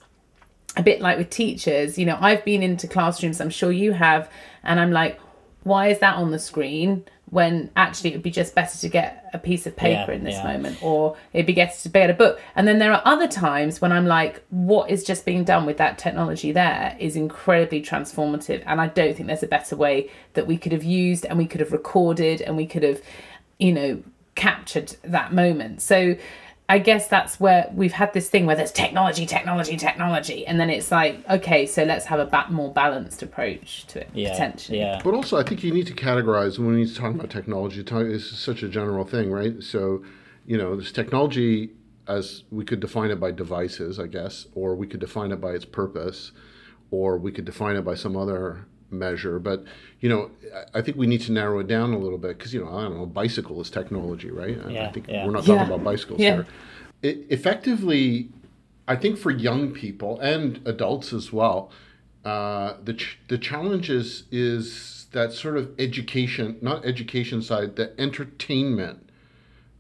a 0.77 0.83
bit 0.83 1.01
like 1.01 1.19
with 1.19 1.31
teachers 1.31 1.99
you 1.99 2.05
know 2.05 2.19
i've 2.21 2.45
been 2.45 2.63
into 2.63 2.89
classrooms 2.89 3.41
i'm 3.41 3.51
sure 3.51 3.71
you 3.71 3.93
have 3.93 4.31
and 4.63 4.81
i'm 4.81 4.91
like 4.91 5.21
why 5.63 5.89
is 5.89 5.99
that 6.01 6.17
on 6.17 6.31
the 6.31 6.39
screen 6.39 7.05
when 7.33 7.71
actually 7.77 8.11
it 8.11 8.13
would 8.13 8.23
be 8.23 8.31
just 8.31 8.55
better 8.55 8.77
to 8.77 8.89
get 8.91 9.31
a 9.33 9.39
piece 9.39 9.67
of 9.67 9.75
paper 9.75 10.13
Yeah, 10.13 10.19
in 10.19 10.23
this 10.23 10.35
yeah. 10.35 10.53
moment 10.53 10.83
or 10.83 11.17
it'd 11.33 11.47
be 11.47 11.55
better 11.55 11.81
to 11.81 11.89
get 11.89 12.11
a 12.11 12.15
book. 12.15 12.39
And 12.55 12.69
then 12.69 12.79
there 12.79 12.93
are 12.93 13.01
other 13.07 13.27
times 13.27 13.81
when 13.81 13.91
i'm 13.91 14.07
like 14.07 14.45
what 14.51 14.91
is 14.91 15.03
just 15.03 15.25
being 15.25 15.43
done 15.43 15.65
with 15.65 15.79
that 15.79 15.97
technology 15.97 16.53
there 16.53 16.95
is 17.01 17.17
incredibly 17.17 17.81
transformative. 17.81 18.63
And 18.67 18.83
i 18.83 18.87
don't 18.87 19.17
think 19.17 19.29
there's 19.29 19.43
a 19.43 19.55
better 19.59 19.77
way 19.77 20.11
that 20.35 20.47
we 20.47 20.59
could 20.59 20.73
have 20.73 20.85
used 20.85 21.25
and 21.25 21.39
we 21.39 21.47
could 21.47 21.61
have 21.61 21.73
recorded 21.73 22.43
and 22.43 22.55
we 22.55 22.67
could 22.67 22.83
have 22.83 23.01
you 23.59 23.73
know 23.73 24.03
captured 24.35 24.97
that 25.03 25.33
moment. 25.33 25.83
So 25.83 26.17
I 26.73 26.79
guess 26.79 27.07
that's 27.07 27.39
where 27.39 27.71
we've 27.75 27.93
had 27.93 28.15
this 28.15 28.31
thing 28.31 28.47
where 28.47 28.57
there's 28.57 28.73
technology, 28.73 29.27
technology, 29.27 29.77
technology, 29.77 30.47
and 30.47 30.59
then 30.59 30.71
it's 30.71 30.91
like, 30.91 31.23
okay, 31.29 31.67
so 31.67 31.85
let's 31.85 32.07
have 32.07 32.19
a 32.19 32.25
ba- 32.25 32.47
more 32.49 32.73
balanced 32.73 33.23
approach 33.23 33.87
to 33.89 34.01
it 34.01 34.09
Yeah, 34.15 34.31
potentially. 34.31 34.79
yeah. 34.79 34.99
But 35.05 35.13
also, 35.13 35.37
I 35.37 35.43
think 35.43 35.63
you 35.63 35.71
need 35.71 35.87
to 35.89 35.93
categorize 35.93 36.59
when 36.59 36.75
we 36.75 36.91
talk 36.91 37.15
about 37.15 37.29
technology. 37.29 37.85
talk- 37.85 38.07
It's 38.07 38.25
such 38.25 38.63
a 38.63 38.71
general 38.71 39.05
thing, 39.05 39.31
right? 39.31 39.63
So, 39.63 40.03
you 40.47 40.57
know, 40.57 40.75
this 40.75 40.93
technology, 40.93 41.73
as 42.09 42.45
we 42.51 42.65
could 42.65 42.81
define 42.81 43.11
it 43.11 43.21
by 43.21 43.33
devices, 43.33 44.01
I 44.01 44.07
guess, 44.07 44.47
or 44.55 44.75
we 44.75 44.87
could 44.87 45.01
define 45.01 45.31
it 45.31 45.43
by 45.43 45.51
its 45.51 45.67
purpose, 45.67 46.33
or 46.91 47.19
we 47.19 47.33
could 47.33 47.45
define 47.45 47.77
it 47.77 47.83
by 47.85 47.97
some 47.97 48.17
other 48.17 48.65
measure. 48.97 49.39
But, 49.39 49.65
you 50.01 50.09
know, 50.09 50.31
I- 50.55 50.79
I 50.79 50.83
think 50.83 50.97
we 50.97 51.07
need 51.07 51.23
to 51.23 51.33
narrow 51.33 51.59
it 51.61 51.67
down 51.67 51.93
a 51.93 51.99
little 51.99 52.19
bit 52.19 52.39
because, 52.39 52.53
you 52.55 52.61
know, 52.61 52.69
I 52.73 52.83
don't 52.83 52.97
know, 52.97 53.07
bicycle 53.07 53.61
is 53.61 53.71
technology, 53.71 54.31
right? 54.31 54.59
I- 54.67 54.87
I 54.87 54.93
think 54.93 55.07
yeah. 55.09 55.25
we're 55.25 55.33
not 55.33 55.41
talking 55.45 55.57
Yeah. 55.57 55.67
about 55.67 55.85
bicycles 55.85 56.21
Yeah. 56.21 56.35
here. 56.35 56.47
It, 57.03 57.27
effectively, 57.31 58.29
I 58.87 58.97
think 58.97 59.17
for 59.17 59.31
young 59.31 59.73
people 59.73 60.19
and 60.21 60.61
adults 60.65 61.13
as 61.13 61.33
well, 61.33 61.71
uh, 62.25 62.75
the 62.85 62.95
ch- 62.95 63.19
the 63.29 63.39
challenge 63.39 63.91
is 63.91 64.25
is 64.31 65.07
that 65.13 65.33
sort 65.33 65.57
of 65.59 65.71
education, 65.79 66.57
not 66.63 66.85
education 66.87 67.43
side, 67.43 67.77
the 67.77 67.99
entertainment. 68.01 68.99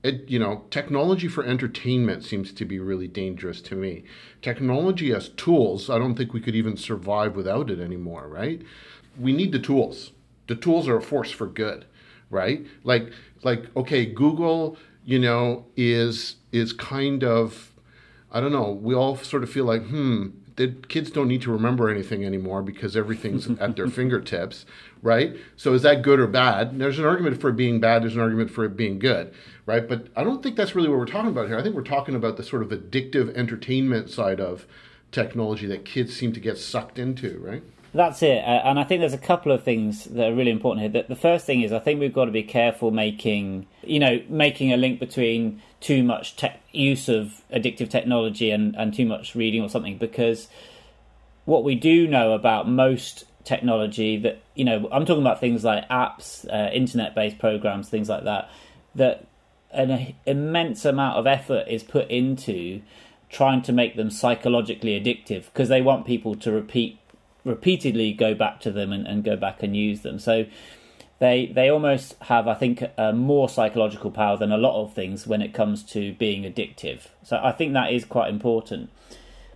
It, 0.02 0.28
you 0.28 0.40
know, 0.40 0.64
technology 0.70 1.28
for 1.28 1.44
entertainment 1.44 2.24
seems 2.24 2.52
to 2.52 2.64
be 2.64 2.80
really 2.80 3.06
dangerous 3.06 3.60
to 3.62 3.76
me. 3.76 4.02
Technology 4.42 5.12
as 5.12 5.28
tools, 5.28 5.88
I 5.88 5.96
don't 5.98 6.16
think 6.16 6.32
we 6.34 6.40
could 6.40 6.56
even 6.56 6.76
survive 6.76 7.36
without 7.36 7.70
it 7.70 7.78
anymore, 7.78 8.26
right? 8.28 8.60
We 9.18 9.32
need 9.32 9.52
the 9.52 9.58
tools. 9.58 10.12
The 10.46 10.54
tools 10.54 10.88
are 10.88 10.96
a 10.96 11.02
force 11.02 11.30
for 11.30 11.46
good, 11.46 11.86
right? 12.30 12.66
Like 12.84 13.12
like 13.42 13.74
okay, 13.76 14.06
Google, 14.06 14.76
you 15.04 15.18
know, 15.18 15.66
is 15.76 16.36
is 16.52 16.72
kind 16.72 17.24
of 17.24 17.72
I 18.32 18.40
don't 18.40 18.52
know. 18.52 18.70
We 18.70 18.94
all 18.94 19.16
sort 19.16 19.42
of 19.42 19.50
feel 19.50 19.66
like, 19.66 19.84
hmm, 19.86 20.28
the 20.56 20.68
kids 20.88 21.10
don't 21.10 21.28
need 21.28 21.42
to 21.42 21.52
remember 21.52 21.90
anything 21.90 22.24
anymore 22.24 22.62
because 22.62 22.96
everything's 22.96 23.48
at 23.60 23.76
their 23.76 23.88
fingertips, 23.88 24.64
right? 25.02 25.36
So 25.56 25.74
is 25.74 25.82
that 25.82 26.02
good 26.02 26.18
or 26.18 26.26
bad? 26.26 26.78
There's 26.78 26.98
an 26.98 27.04
argument 27.04 27.40
for 27.40 27.50
it 27.50 27.56
being 27.56 27.80
bad. 27.80 28.02
There's 28.02 28.14
an 28.14 28.22
argument 28.22 28.50
for 28.50 28.64
it 28.64 28.76
being 28.76 28.98
good, 28.98 29.32
right? 29.66 29.86
But 29.86 30.08
I 30.16 30.24
don't 30.24 30.42
think 30.42 30.56
that's 30.56 30.74
really 30.74 30.88
what 30.88 30.98
we're 30.98 31.06
talking 31.06 31.30
about 31.30 31.48
here. 31.48 31.58
I 31.58 31.62
think 31.62 31.74
we're 31.74 31.82
talking 31.82 32.14
about 32.14 32.36
the 32.36 32.42
sort 32.42 32.62
of 32.62 32.68
addictive 32.68 33.34
entertainment 33.34 34.10
side 34.10 34.40
of 34.40 34.66
technology 35.10 35.66
that 35.66 35.84
kids 35.84 36.16
seem 36.16 36.32
to 36.32 36.40
get 36.40 36.56
sucked 36.56 36.98
into, 36.98 37.38
right? 37.38 37.62
That's 37.94 38.22
it, 38.22 38.38
uh, 38.38 38.62
and 38.64 38.80
I 38.80 38.84
think 38.84 39.00
there's 39.00 39.12
a 39.12 39.18
couple 39.18 39.52
of 39.52 39.62
things 39.62 40.04
that 40.04 40.30
are 40.30 40.34
really 40.34 40.50
important 40.50 40.80
here. 40.80 41.02
The, 41.02 41.08
the 41.08 41.20
first 41.20 41.44
thing 41.44 41.60
is 41.60 41.72
I 41.72 41.78
think 41.78 42.00
we've 42.00 42.12
got 42.12 42.24
to 42.24 42.30
be 42.30 42.42
careful 42.42 42.90
making, 42.90 43.66
you 43.82 43.98
know, 43.98 44.22
making 44.30 44.72
a 44.72 44.78
link 44.78 44.98
between 44.98 45.60
too 45.80 46.02
much 46.02 46.36
tech 46.36 46.62
use 46.72 47.10
of 47.10 47.42
addictive 47.52 47.90
technology 47.90 48.50
and, 48.50 48.74
and 48.76 48.94
too 48.94 49.04
much 49.04 49.34
reading 49.34 49.62
or 49.62 49.68
something, 49.68 49.98
because 49.98 50.48
what 51.44 51.64
we 51.64 51.74
do 51.74 52.06
know 52.06 52.32
about 52.32 52.66
most 52.66 53.24
technology 53.44 54.16
that 54.16 54.40
you 54.54 54.64
know, 54.64 54.88
I'm 54.92 55.04
talking 55.06 55.22
about 55.22 55.40
things 55.40 55.64
like 55.64 55.88
apps, 55.88 56.46
uh, 56.52 56.70
internet-based 56.72 57.38
programs, 57.38 57.88
things 57.88 58.08
like 58.08 58.24
that, 58.24 58.50
that 58.94 59.26
an 59.70 60.14
immense 60.26 60.84
amount 60.84 61.16
of 61.16 61.26
effort 61.26 61.66
is 61.68 61.82
put 61.82 62.10
into 62.10 62.82
trying 63.30 63.62
to 63.62 63.72
make 63.72 63.96
them 63.96 64.10
psychologically 64.10 65.00
addictive 65.00 65.46
because 65.46 65.70
they 65.70 65.80
want 65.80 66.06
people 66.06 66.34
to 66.34 66.52
repeat 66.52 66.98
repeatedly 67.44 68.12
go 68.12 68.34
back 68.34 68.60
to 68.60 68.70
them 68.70 68.92
and, 68.92 69.06
and 69.06 69.24
go 69.24 69.36
back 69.36 69.62
and 69.62 69.76
use 69.76 70.02
them. 70.02 70.18
So 70.18 70.46
they 71.18 71.46
they 71.46 71.68
almost 71.68 72.16
have, 72.22 72.48
I 72.48 72.54
think, 72.54 72.82
more 73.14 73.48
psychological 73.48 74.10
power 74.10 74.36
than 74.36 74.52
a 74.52 74.58
lot 74.58 74.82
of 74.82 74.92
things 74.92 75.26
when 75.26 75.42
it 75.42 75.54
comes 75.54 75.84
to 75.92 76.14
being 76.14 76.42
addictive. 76.42 77.08
So 77.22 77.40
I 77.42 77.52
think 77.52 77.72
that 77.72 77.92
is 77.92 78.04
quite 78.04 78.28
important. 78.28 78.90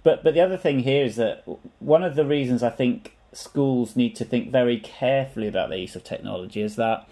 But 0.03 0.23
but 0.23 0.35
the 0.35 0.41
other 0.41 0.57
thing 0.57 0.81
here 0.81 1.05
is 1.05 1.17
that 1.17 1.45
one 1.81 2.05
of 2.05 2.15
the 2.15 2.25
reasons 2.25 2.63
I 2.63 2.71
think 2.71 3.17
schools 3.33 3.97
need 3.97 4.15
to 4.17 4.25
think 4.25 4.51
very 4.51 4.79
carefully 4.79 5.49
about 5.49 5.69
the 5.69 5.79
use 5.79 5.97
of 5.97 6.05
technology 6.05 6.63
is 6.63 6.77
that 6.77 7.09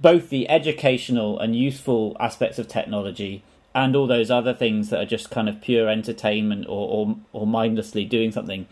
both 0.00 0.30
the 0.30 0.48
educational 0.48 1.38
and 1.38 1.54
useful 1.54 2.16
aspects 2.18 2.58
of 2.58 2.66
technology 2.66 3.44
and 3.74 3.94
all 3.94 4.06
those 4.06 4.30
other 4.30 4.54
things 4.54 4.88
that 4.88 4.98
are 4.98 5.06
just 5.06 5.30
kind 5.30 5.48
of 5.48 5.60
pure 5.60 5.88
entertainment 5.88 6.66
or, 6.66 6.88
or, 6.88 7.16
or 7.32 7.46
mindlessly 7.46 8.04
doing 8.04 8.32
something 8.32 8.66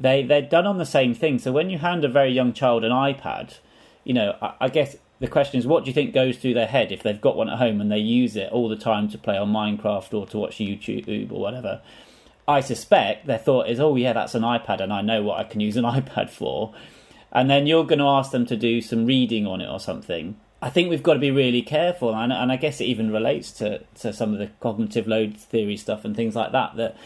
they 0.00 0.22
they're 0.22 0.42
done 0.42 0.66
on 0.66 0.78
the 0.78 0.86
same 0.86 1.14
thing. 1.14 1.38
So 1.38 1.52
when 1.52 1.70
you 1.70 1.78
hand 1.78 2.04
a 2.04 2.08
very 2.08 2.32
young 2.32 2.52
child 2.52 2.84
an 2.84 2.90
iPad, 2.90 3.58
you 4.02 4.14
know, 4.14 4.36
I, 4.40 4.54
I 4.62 4.68
guess 4.68 4.96
the 5.20 5.28
question 5.28 5.58
is, 5.60 5.66
what 5.66 5.84
do 5.84 5.90
you 5.90 5.94
think 5.94 6.14
goes 6.14 6.38
through 6.38 6.54
their 6.54 6.66
head 6.66 6.90
if 6.90 7.02
they've 7.02 7.20
got 7.20 7.36
one 7.36 7.50
at 7.50 7.58
home 7.58 7.80
and 7.80 7.92
they 7.92 7.98
use 7.98 8.36
it 8.36 8.50
all 8.50 8.68
the 8.68 8.76
time 8.76 9.08
to 9.10 9.18
play 9.18 9.36
on 9.36 9.52
Minecraft 9.52 10.14
or 10.14 10.26
to 10.28 10.38
watch 10.38 10.56
YouTube 10.56 11.30
or 11.30 11.40
whatever? 11.40 11.82
I 12.48 12.60
suspect 12.60 13.26
their 13.26 13.38
thought 13.38 13.68
is, 13.68 13.78
oh 13.78 13.94
yeah, 13.96 14.14
that's 14.14 14.34
an 14.34 14.42
iPad, 14.42 14.80
and 14.80 14.92
I 14.92 15.02
know 15.02 15.22
what 15.22 15.38
I 15.38 15.44
can 15.44 15.60
use 15.60 15.76
an 15.76 15.84
iPad 15.84 16.30
for. 16.30 16.74
And 17.32 17.48
then 17.48 17.66
you're 17.66 17.84
going 17.84 18.00
to 18.00 18.06
ask 18.06 18.32
them 18.32 18.46
to 18.46 18.56
do 18.56 18.80
some 18.80 19.06
reading 19.06 19.46
on 19.46 19.60
it 19.60 19.68
or 19.68 19.78
something. 19.78 20.40
I 20.62 20.68
think 20.68 20.90
we've 20.90 21.02
got 21.02 21.14
to 21.14 21.20
be 21.20 21.30
really 21.30 21.62
careful, 21.62 22.14
and, 22.14 22.32
and 22.32 22.50
I 22.50 22.56
guess 22.56 22.80
it 22.80 22.84
even 22.86 23.12
relates 23.12 23.52
to, 23.52 23.80
to 24.00 24.12
some 24.12 24.32
of 24.32 24.38
the 24.38 24.48
cognitive 24.60 25.06
load 25.06 25.36
theory 25.36 25.76
stuff 25.76 26.04
and 26.04 26.16
things 26.16 26.34
like 26.34 26.52
that. 26.52 26.76
That 26.76 26.96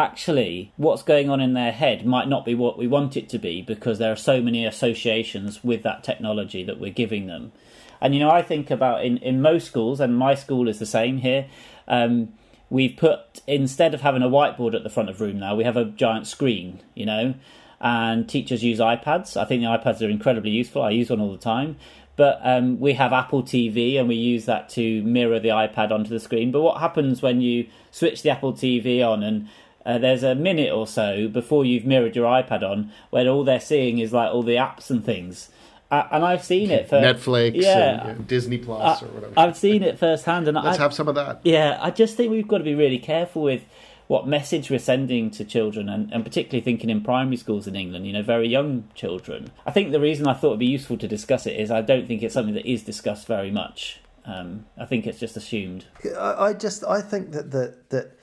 actually 0.00 0.72
what's 0.76 1.02
going 1.02 1.30
on 1.30 1.40
in 1.40 1.54
their 1.54 1.72
head 1.72 2.06
might 2.06 2.28
not 2.28 2.44
be 2.44 2.54
what 2.54 2.78
we 2.78 2.86
want 2.86 3.16
it 3.16 3.28
to 3.28 3.38
be 3.38 3.62
because 3.62 3.98
there 3.98 4.12
are 4.12 4.16
so 4.16 4.40
many 4.40 4.64
associations 4.64 5.62
with 5.62 5.82
that 5.82 6.02
technology 6.02 6.64
that 6.64 6.80
we're 6.80 6.92
giving 6.92 7.26
them. 7.26 7.52
And 8.00 8.14
you 8.14 8.20
know, 8.20 8.30
I 8.30 8.42
think 8.42 8.70
about 8.70 9.04
in, 9.04 9.18
in 9.18 9.42
most 9.42 9.66
schools, 9.66 10.00
and 10.00 10.16
my 10.16 10.34
school 10.34 10.68
is 10.68 10.78
the 10.78 10.86
same 10.86 11.18
here. 11.18 11.46
Um, 11.86 12.32
we've 12.70 12.96
put 12.96 13.42
instead 13.46 13.92
of 13.94 14.00
having 14.00 14.22
a 14.22 14.28
whiteboard 14.28 14.74
at 14.74 14.82
the 14.82 14.90
front 14.90 15.10
of 15.10 15.20
room 15.20 15.38
now, 15.38 15.54
we 15.54 15.64
have 15.64 15.76
a 15.76 15.84
giant 15.84 16.26
screen. 16.26 16.80
You 16.94 17.06
know, 17.06 17.34
and 17.80 18.28
teachers 18.28 18.62
use 18.62 18.78
iPads. 18.78 19.36
I 19.36 19.44
think 19.44 19.62
the 19.62 19.68
iPads 19.68 20.06
are 20.06 20.10
incredibly 20.10 20.50
useful. 20.50 20.82
I 20.82 20.90
use 20.90 21.10
one 21.10 21.20
all 21.20 21.32
the 21.32 21.38
time. 21.38 21.76
But 22.16 22.40
um, 22.42 22.78
we 22.80 22.92
have 22.94 23.14
Apple 23.14 23.42
TV 23.42 23.98
and 23.98 24.06
we 24.06 24.14
use 24.14 24.44
that 24.44 24.68
to 24.70 25.02
mirror 25.04 25.40
the 25.40 25.48
iPad 25.48 25.90
onto 25.90 26.10
the 26.10 26.20
screen. 26.20 26.52
But 26.52 26.60
what 26.60 26.78
happens 26.78 27.22
when 27.22 27.40
you 27.40 27.66
switch 27.90 28.22
the 28.22 28.28
Apple 28.28 28.52
TV 28.52 29.02
on 29.02 29.22
and 29.22 29.48
uh, 29.86 29.98
there's 29.98 30.22
a 30.22 30.34
minute 30.34 30.72
or 30.72 30.86
so 30.86 31.28
before 31.28 31.64
you've 31.64 31.84
mirrored 31.86 32.14
your 32.16 32.26
iPad 32.26 32.62
on 32.62 32.92
where 33.10 33.26
all 33.28 33.44
they're 33.44 33.60
seeing 33.60 33.98
is 33.98 34.12
like 34.12 34.32
all 34.32 34.42
the 34.42 34.56
apps 34.56 34.90
and 34.90 35.04
things. 35.04 35.48
Uh, 35.90 36.06
and 36.12 36.24
I've 36.24 36.44
seen 36.44 36.70
it 36.70 36.88
for 36.88 36.96
Netflix, 37.00 37.54
Yeah, 37.56 38.08
and, 38.10 38.20
uh, 38.20 38.22
Disney 38.28 38.58
Plus, 38.58 39.02
I- 39.02 39.06
or 39.06 39.08
whatever. 39.08 39.32
I've 39.36 39.56
seen 39.56 39.82
it 39.82 39.98
firsthand, 39.98 40.46
and 40.46 40.54
Let's 40.62 40.78
I, 40.78 40.82
have 40.82 40.94
some 40.94 41.08
of 41.08 41.16
that. 41.16 41.40
yeah, 41.42 41.78
I 41.82 41.90
just 41.90 42.16
think 42.16 42.30
we've 42.30 42.46
got 42.46 42.58
to 42.58 42.64
be 42.64 42.74
really 42.76 42.98
careful 42.98 43.42
with 43.42 43.62
what 44.06 44.26
message 44.26 44.70
we're 44.70 44.78
sending 44.78 45.30
to 45.32 45.44
children, 45.44 45.88
and, 45.88 46.12
and 46.12 46.24
particularly 46.24 46.60
thinking 46.62 46.90
in 46.90 47.00
primary 47.00 47.36
schools 47.36 47.66
in 47.66 47.74
England, 47.74 48.06
you 48.06 48.12
know, 48.12 48.22
very 48.22 48.46
young 48.48 48.84
children. 48.94 49.50
I 49.66 49.70
think 49.72 49.90
the 49.90 50.00
reason 50.00 50.26
I 50.28 50.34
thought 50.34 50.48
it'd 50.50 50.58
be 50.60 50.66
useful 50.66 50.96
to 50.98 51.08
discuss 51.08 51.46
it 51.46 51.56
is 51.56 51.70
I 51.72 51.80
don't 51.80 52.06
think 52.06 52.22
it's 52.22 52.34
something 52.34 52.54
that 52.54 52.66
is 52.70 52.82
discussed 52.84 53.26
very 53.26 53.50
much. 53.50 54.00
Um, 54.24 54.66
I 54.78 54.84
think 54.84 55.06
it's 55.08 55.18
just 55.18 55.36
assumed. 55.36 55.86
I, 56.16 56.34
I 56.46 56.52
just 56.52 56.84
I 56.84 57.00
think 57.00 57.32
that 57.32 57.50
that 57.52 57.90
that 57.90 58.16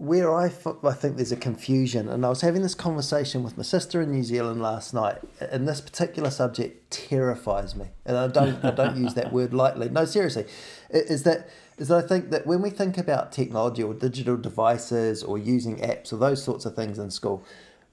where 0.00 0.34
I, 0.34 0.46
I 0.46 0.92
think 0.94 1.16
there's 1.16 1.30
a 1.30 1.36
confusion, 1.36 2.08
and 2.08 2.24
I 2.24 2.30
was 2.30 2.40
having 2.40 2.62
this 2.62 2.74
conversation 2.74 3.42
with 3.42 3.58
my 3.58 3.62
sister 3.62 4.00
in 4.00 4.10
New 4.10 4.22
Zealand 4.22 4.62
last 4.62 4.94
night, 4.94 5.18
and 5.40 5.68
this 5.68 5.82
particular 5.82 6.30
subject 6.30 6.90
terrifies 6.90 7.76
me, 7.76 7.88
and 8.06 8.16
I 8.16 8.28
don't 8.28 8.64
I 8.64 8.70
don't 8.70 8.96
use 8.96 9.12
that 9.12 9.30
word 9.30 9.52
lightly. 9.52 9.90
No, 9.90 10.06
seriously, 10.06 10.46
is 10.88 11.24
that 11.24 11.50
is 11.76 11.88
that 11.88 12.02
I 12.02 12.08
think 12.08 12.30
that 12.30 12.46
when 12.46 12.62
we 12.62 12.70
think 12.70 12.96
about 12.96 13.30
technology 13.30 13.82
or 13.82 13.92
digital 13.92 14.38
devices 14.38 15.22
or 15.22 15.36
using 15.36 15.76
apps 15.80 16.14
or 16.14 16.16
those 16.16 16.42
sorts 16.42 16.64
of 16.64 16.74
things 16.74 16.98
in 16.98 17.10
school, 17.10 17.44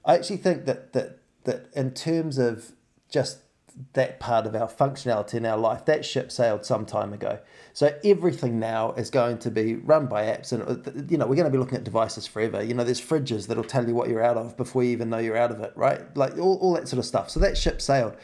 I 0.06 0.14
actually 0.14 0.38
think 0.38 0.64
that 0.64 0.94
that 0.94 1.18
that 1.44 1.68
in 1.74 1.90
terms 1.90 2.38
of 2.38 2.72
just 3.10 3.40
that 3.92 4.18
part 4.18 4.46
of 4.46 4.54
our 4.54 4.68
functionality 4.68 5.34
in 5.34 5.46
our 5.46 5.56
life, 5.56 5.84
that 5.84 6.04
ship 6.04 6.32
sailed 6.32 6.64
some 6.64 6.84
time 6.84 7.12
ago. 7.12 7.38
So 7.72 7.96
everything 8.04 8.58
now 8.58 8.92
is 8.92 9.10
going 9.10 9.38
to 9.38 9.50
be 9.50 9.76
run 9.76 10.06
by 10.06 10.24
apps, 10.24 10.52
and 10.52 10.62
uh, 10.62 10.90
you 11.08 11.16
know 11.16 11.26
we're 11.26 11.36
going 11.36 11.46
to 11.46 11.50
be 11.50 11.58
looking 11.58 11.78
at 11.78 11.84
devices 11.84 12.26
forever. 12.26 12.62
You 12.62 12.74
know, 12.74 12.84
there's 12.84 13.00
fridges 13.00 13.46
that'll 13.46 13.64
tell 13.64 13.86
you 13.86 13.94
what 13.94 14.08
you're 14.08 14.22
out 14.22 14.36
of 14.36 14.56
before 14.56 14.82
you 14.82 14.90
even 14.90 15.10
know 15.10 15.18
you're 15.18 15.36
out 15.36 15.50
of 15.50 15.60
it, 15.60 15.72
right? 15.76 16.16
Like 16.16 16.38
all, 16.38 16.58
all 16.58 16.74
that 16.74 16.88
sort 16.88 16.98
of 16.98 17.04
stuff. 17.04 17.30
So 17.30 17.40
that 17.40 17.56
ship 17.56 17.80
sailed. 17.80 18.16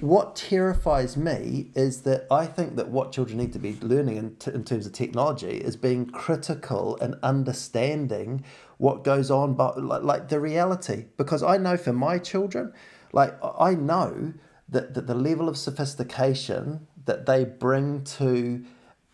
What 0.00 0.34
terrifies 0.34 1.16
me 1.16 1.70
is 1.74 2.02
that 2.02 2.26
I 2.30 2.46
think 2.46 2.76
that 2.76 2.88
what 2.88 3.12
children 3.12 3.38
need 3.38 3.52
to 3.52 3.58
be 3.58 3.76
learning 3.80 4.16
in, 4.16 4.36
t- 4.36 4.50
in 4.52 4.64
terms 4.64 4.86
of 4.86 4.92
technology 4.92 5.58
is 5.58 5.76
being 5.76 6.06
critical 6.06 6.96
and 7.00 7.16
understanding 7.22 8.44
what 8.78 9.04
goes 9.04 9.30
on, 9.30 9.54
but 9.54 9.80
like, 9.82 10.02
like 10.02 10.28
the 10.28 10.40
reality. 10.40 11.04
Because 11.16 11.42
I 11.42 11.58
know 11.58 11.76
for 11.76 11.92
my 11.92 12.18
children, 12.18 12.72
like 13.12 13.34
I 13.42 13.74
know 13.74 14.32
that, 14.68 14.94
that 14.94 15.06
the 15.06 15.14
level 15.14 15.48
of 15.48 15.56
sophistication 15.56 16.86
that 17.04 17.26
they 17.26 17.44
bring 17.44 18.02
to 18.04 18.64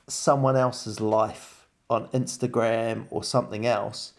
someone 0.07 0.57
else's 0.57 1.01
life 1.01 1.67
on 1.89 2.07
Instagram 2.09 3.07
or 3.11 3.25
something 3.25 3.67
else 3.67 4.13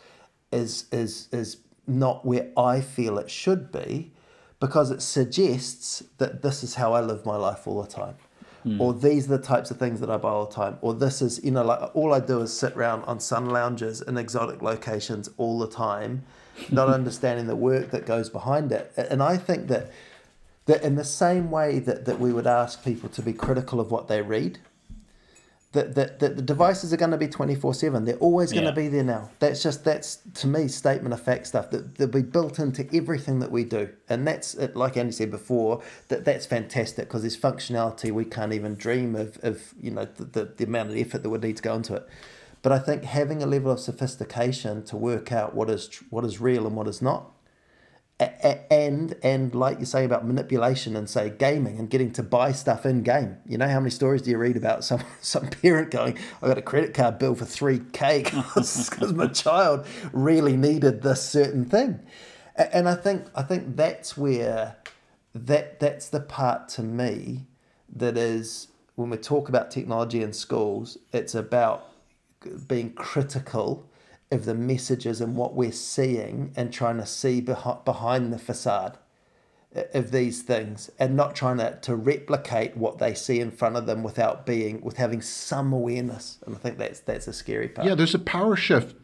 is 0.52 0.86
is 0.92 1.30
is 1.32 1.58
not 1.88 2.26
where 2.26 2.50
I 2.58 2.82
feel 2.82 3.18
it 3.18 3.30
should 3.30 3.72
be 3.72 4.12
because 4.60 4.92
it 4.92 5.02
suggests 5.02 6.04
that 6.18 6.42
this 6.42 6.64
is 6.64 6.76
how 6.76 6.94
I 6.94 7.02
live 7.02 7.26
my 7.26 7.36
life 7.36 7.68
all 7.68 7.82
the 7.82 7.90
time. 7.90 8.16
Hmm. 8.64 8.80
Or 8.80 8.94
these 8.94 9.26
are 9.26 9.38
the 9.38 9.44
types 9.44 9.72
of 9.72 9.78
things 9.78 10.00
that 10.02 10.10
I 10.12 10.18
buy 10.18 10.30
all 10.30 10.46
the 10.46 10.54
time. 10.54 10.78
Or 10.82 10.94
this 10.94 11.22
is, 11.22 11.44
you 11.44 11.50
know, 11.50 11.64
like 11.64 11.96
all 11.96 12.14
I 12.14 12.20
do 12.20 12.42
is 12.42 12.56
sit 12.56 12.74
around 12.74 13.04
on 13.06 13.20
sun 13.20 13.50
lounges 13.50 14.02
in 14.02 14.18
exotic 14.18 14.62
locations 14.62 15.30
all 15.38 15.58
the 15.58 15.68
time, 15.68 16.24
not 16.70 16.88
understanding 17.00 17.48
the 17.48 17.56
work 17.56 17.90
that 17.90 18.06
goes 18.06 18.30
behind 18.30 18.72
it. 18.72 18.94
And 18.96 19.24
I 19.24 19.38
think 19.38 19.68
that 19.70 19.92
that 20.66 20.84
in 20.84 20.96
the 20.96 21.04
same 21.04 21.50
way 21.52 21.80
that, 21.80 22.06
that 22.06 22.20
we 22.20 22.32
would 22.32 22.48
ask 22.48 22.84
people 22.84 23.10
to 23.10 23.22
be 23.22 23.34
critical 23.34 23.80
of 23.80 23.92
what 23.92 24.08
they 24.08 24.22
read, 24.22 24.60
that, 25.74 25.96
that, 25.96 26.20
that 26.20 26.36
the 26.36 26.42
devices 26.42 26.92
are 26.92 26.98
going 26.98 27.12
to 27.12 27.18
be 27.18 27.30
24 27.30 27.74
7 27.74 28.04
they're 28.04 28.16
always 28.18 28.52
going 28.52 28.66
Yeah. 28.66 28.72
to 28.72 28.76
be 28.76 28.90
there 28.90 29.06
now. 29.06 29.30
That's 29.40 29.64
just 29.64 29.86
that's 29.86 30.18
to 30.36 30.48
me 30.48 30.68
statement 30.68 31.14
of 31.14 31.22
fact 31.22 31.48
stuff 31.48 31.70
that 31.72 31.96
they'll 31.96 32.08
be 32.10 32.22
built 32.22 32.60
into 32.60 32.86
everything 32.94 33.40
that 33.40 33.52
we 33.52 33.64
do. 33.64 33.88
And 34.10 34.28
that's 34.28 34.54
it 34.54 34.76
like 34.76 34.98
andy 34.98 35.14
said 35.14 35.32
before 35.32 35.82
that 36.10 36.26
that's 36.26 36.46
fantastic 36.46 37.08
because 37.08 37.22
there's 37.22 37.38
functionality 37.38 38.12
we 38.12 38.26
can't 38.26 38.52
even 38.52 38.76
dream 38.76 39.16
of, 39.16 39.40
of 39.44 39.74
you 39.82 39.92
know 39.92 40.06
the, 40.18 40.26
the, 40.26 40.46
the 40.58 40.64
amount 40.66 40.90
of 40.90 40.98
effort 40.98 41.24
that 41.24 41.30
would 41.30 41.44
need 41.44 41.56
to 41.58 41.64
go 41.64 41.74
into 41.76 41.96
it. 41.96 42.08
But 42.62 42.74
i 42.74 42.78
think 42.80 43.06
having 43.06 43.42
a 43.42 43.46
level 43.46 43.72
of 43.72 43.80
sophistication 43.80 44.84
to 44.84 44.98
work 44.98 45.32
out 45.32 45.56
what 45.56 45.70
is 45.70 45.90
what 46.10 46.26
is 46.26 46.42
real 46.42 46.68
and 46.68 46.76
what 46.76 46.88
is 46.90 47.02
not 47.02 47.32
and 48.22 49.16
and 49.24 49.56
like 49.56 49.80
you 49.80 49.86
say 49.86 50.06
about 50.06 50.26
manipulation 50.26 50.96
and 50.96 51.10
say 51.10 51.30
gaming 51.30 51.80
and 51.80 51.90
getting 51.90 52.12
to 52.14 52.24
buy 52.24 52.52
stuff 52.52 52.86
in 52.86 53.02
game. 53.04 53.38
You 53.46 53.58
know 53.58 53.68
how 53.68 53.80
many 53.80 53.90
stories 53.90 54.22
do 54.22 54.30
you 54.30 54.38
read 54.38 54.58
about 54.58 54.84
some 54.84 55.02
some 55.22 55.48
parent 55.48 55.92
going, 55.92 56.18
"I 56.42 56.48
got 56.48 56.58
a 56.58 56.62
credit 56.62 56.94
card 56.94 57.18
bill 57.20 57.36
for 57.36 57.46
three 57.46 57.80
k 57.94 58.24
because 58.24 59.00
my 59.14 59.28
child 59.28 59.86
really 60.14 60.56
needed 60.56 61.02
this 61.02 61.28
certain 61.28 61.66
thing," 61.66 62.00
and 62.56 62.88
I 62.88 62.96
think 62.96 63.26
I 63.36 63.42
think 63.42 63.76
that's 63.76 64.18
where 64.18 64.78
that 65.34 65.80
that's 65.80 66.10
the 66.10 66.20
part 66.20 66.70
to 66.70 66.84
me 66.84 67.48
that 67.94 68.18
is 68.18 68.68
when 68.96 69.10
we 69.10 69.18
talk 69.18 69.50
about 69.50 69.72
technology 69.72 70.22
in 70.22 70.34
schools, 70.34 70.98
it's 71.12 71.34
about 71.34 71.88
being 72.68 72.94
critical 72.94 73.91
of 74.32 74.46
the 74.46 74.54
messages 74.54 75.22
and 75.22 75.36
what 75.36 75.54
we're 75.54 75.72
seeing 75.72 76.52
and 76.56 76.72
trying 76.72 76.98
to 76.98 77.06
see 77.06 77.42
behind, 77.42 77.84
behind 77.84 78.32
the 78.32 78.40
facade 78.40 78.98
of 79.94 80.12
these 80.12 80.42
things 80.42 80.90
and 81.00 81.16
not 81.16 81.34
trying 81.34 81.58
to, 81.58 81.78
to 81.82 81.96
replicate 81.96 82.76
what 82.76 82.98
they 82.98 83.14
see 83.14 83.40
in 83.40 83.50
front 83.50 83.78
of 83.78 83.86
them 83.86 84.04
without 84.04 84.46
being 84.46 84.82
with 84.82 84.98
having 84.98 85.22
some 85.22 85.72
awareness 85.72 86.40
and 86.46 86.54
i 86.54 86.60
think 86.60 86.78
that's 86.78 87.00
that's 87.00 87.26
a 87.26 87.32
scary 87.32 87.70
part 87.70 87.88
Yeah, 87.88 87.96
there's 87.96 88.14
a 88.14 88.20
power 88.20 88.58
shift. 88.58 88.98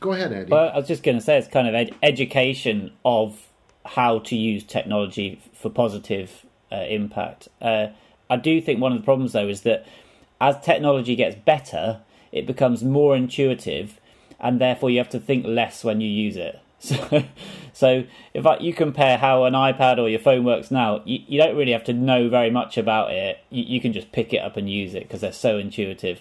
Go 0.00 0.12
ahead, 0.12 0.32
Andy. 0.32 0.50
Well, 0.52 0.70
I 0.72 0.76
was 0.76 0.86
just 0.86 1.02
going 1.02 1.18
to 1.18 1.24
say 1.24 1.38
it's 1.38 1.48
kind 1.48 1.66
of 1.66 1.74
ed- 1.74 1.94
education 2.02 2.92
of 3.04 3.48
how 3.84 4.20
to 4.20 4.36
use 4.36 4.62
technology 4.62 5.40
for 5.52 5.70
positive 5.70 6.46
uh, 6.70 6.84
impact. 6.88 7.48
Uh, 7.60 7.88
I 8.30 8.36
do 8.36 8.60
think 8.60 8.80
one 8.80 8.92
of 8.92 8.98
the 8.98 9.04
problems 9.04 9.32
though 9.32 9.48
is 9.48 9.62
that 9.62 9.86
as 10.40 10.60
technology 10.60 11.16
gets 11.16 11.34
better, 11.36 12.00
it 12.30 12.46
becomes 12.46 12.84
more 12.84 13.16
intuitive, 13.16 14.00
and 14.40 14.60
therefore 14.60 14.90
you 14.90 14.98
have 14.98 15.08
to 15.10 15.20
think 15.20 15.46
less 15.46 15.84
when 15.84 16.00
you 16.00 16.08
use 16.08 16.36
it. 16.36 16.60
So, 16.80 17.24
so 17.72 18.04
if 18.34 18.46
I, 18.46 18.58
you 18.58 18.72
compare 18.72 19.18
how 19.18 19.44
an 19.44 19.54
iPad 19.54 19.98
or 19.98 20.08
your 20.08 20.20
phone 20.20 20.44
works 20.44 20.70
now, 20.70 21.02
you, 21.04 21.18
you 21.26 21.40
don't 21.40 21.56
really 21.56 21.72
have 21.72 21.82
to 21.84 21.92
know 21.92 22.28
very 22.28 22.50
much 22.50 22.78
about 22.78 23.10
it. 23.10 23.40
You, 23.50 23.64
you 23.64 23.80
can 23.80 23.92
just 23.92 24.12
pick 24.12 24.32
it 24.32 24.38
up 24.38 24.56
and 24.56 24.70
use 24.70 24.94
it 24.94 25.02
because 25.02 25.20
they're 25.20 25.32
so 25.32 25.58
intuitive. 25.58 26.20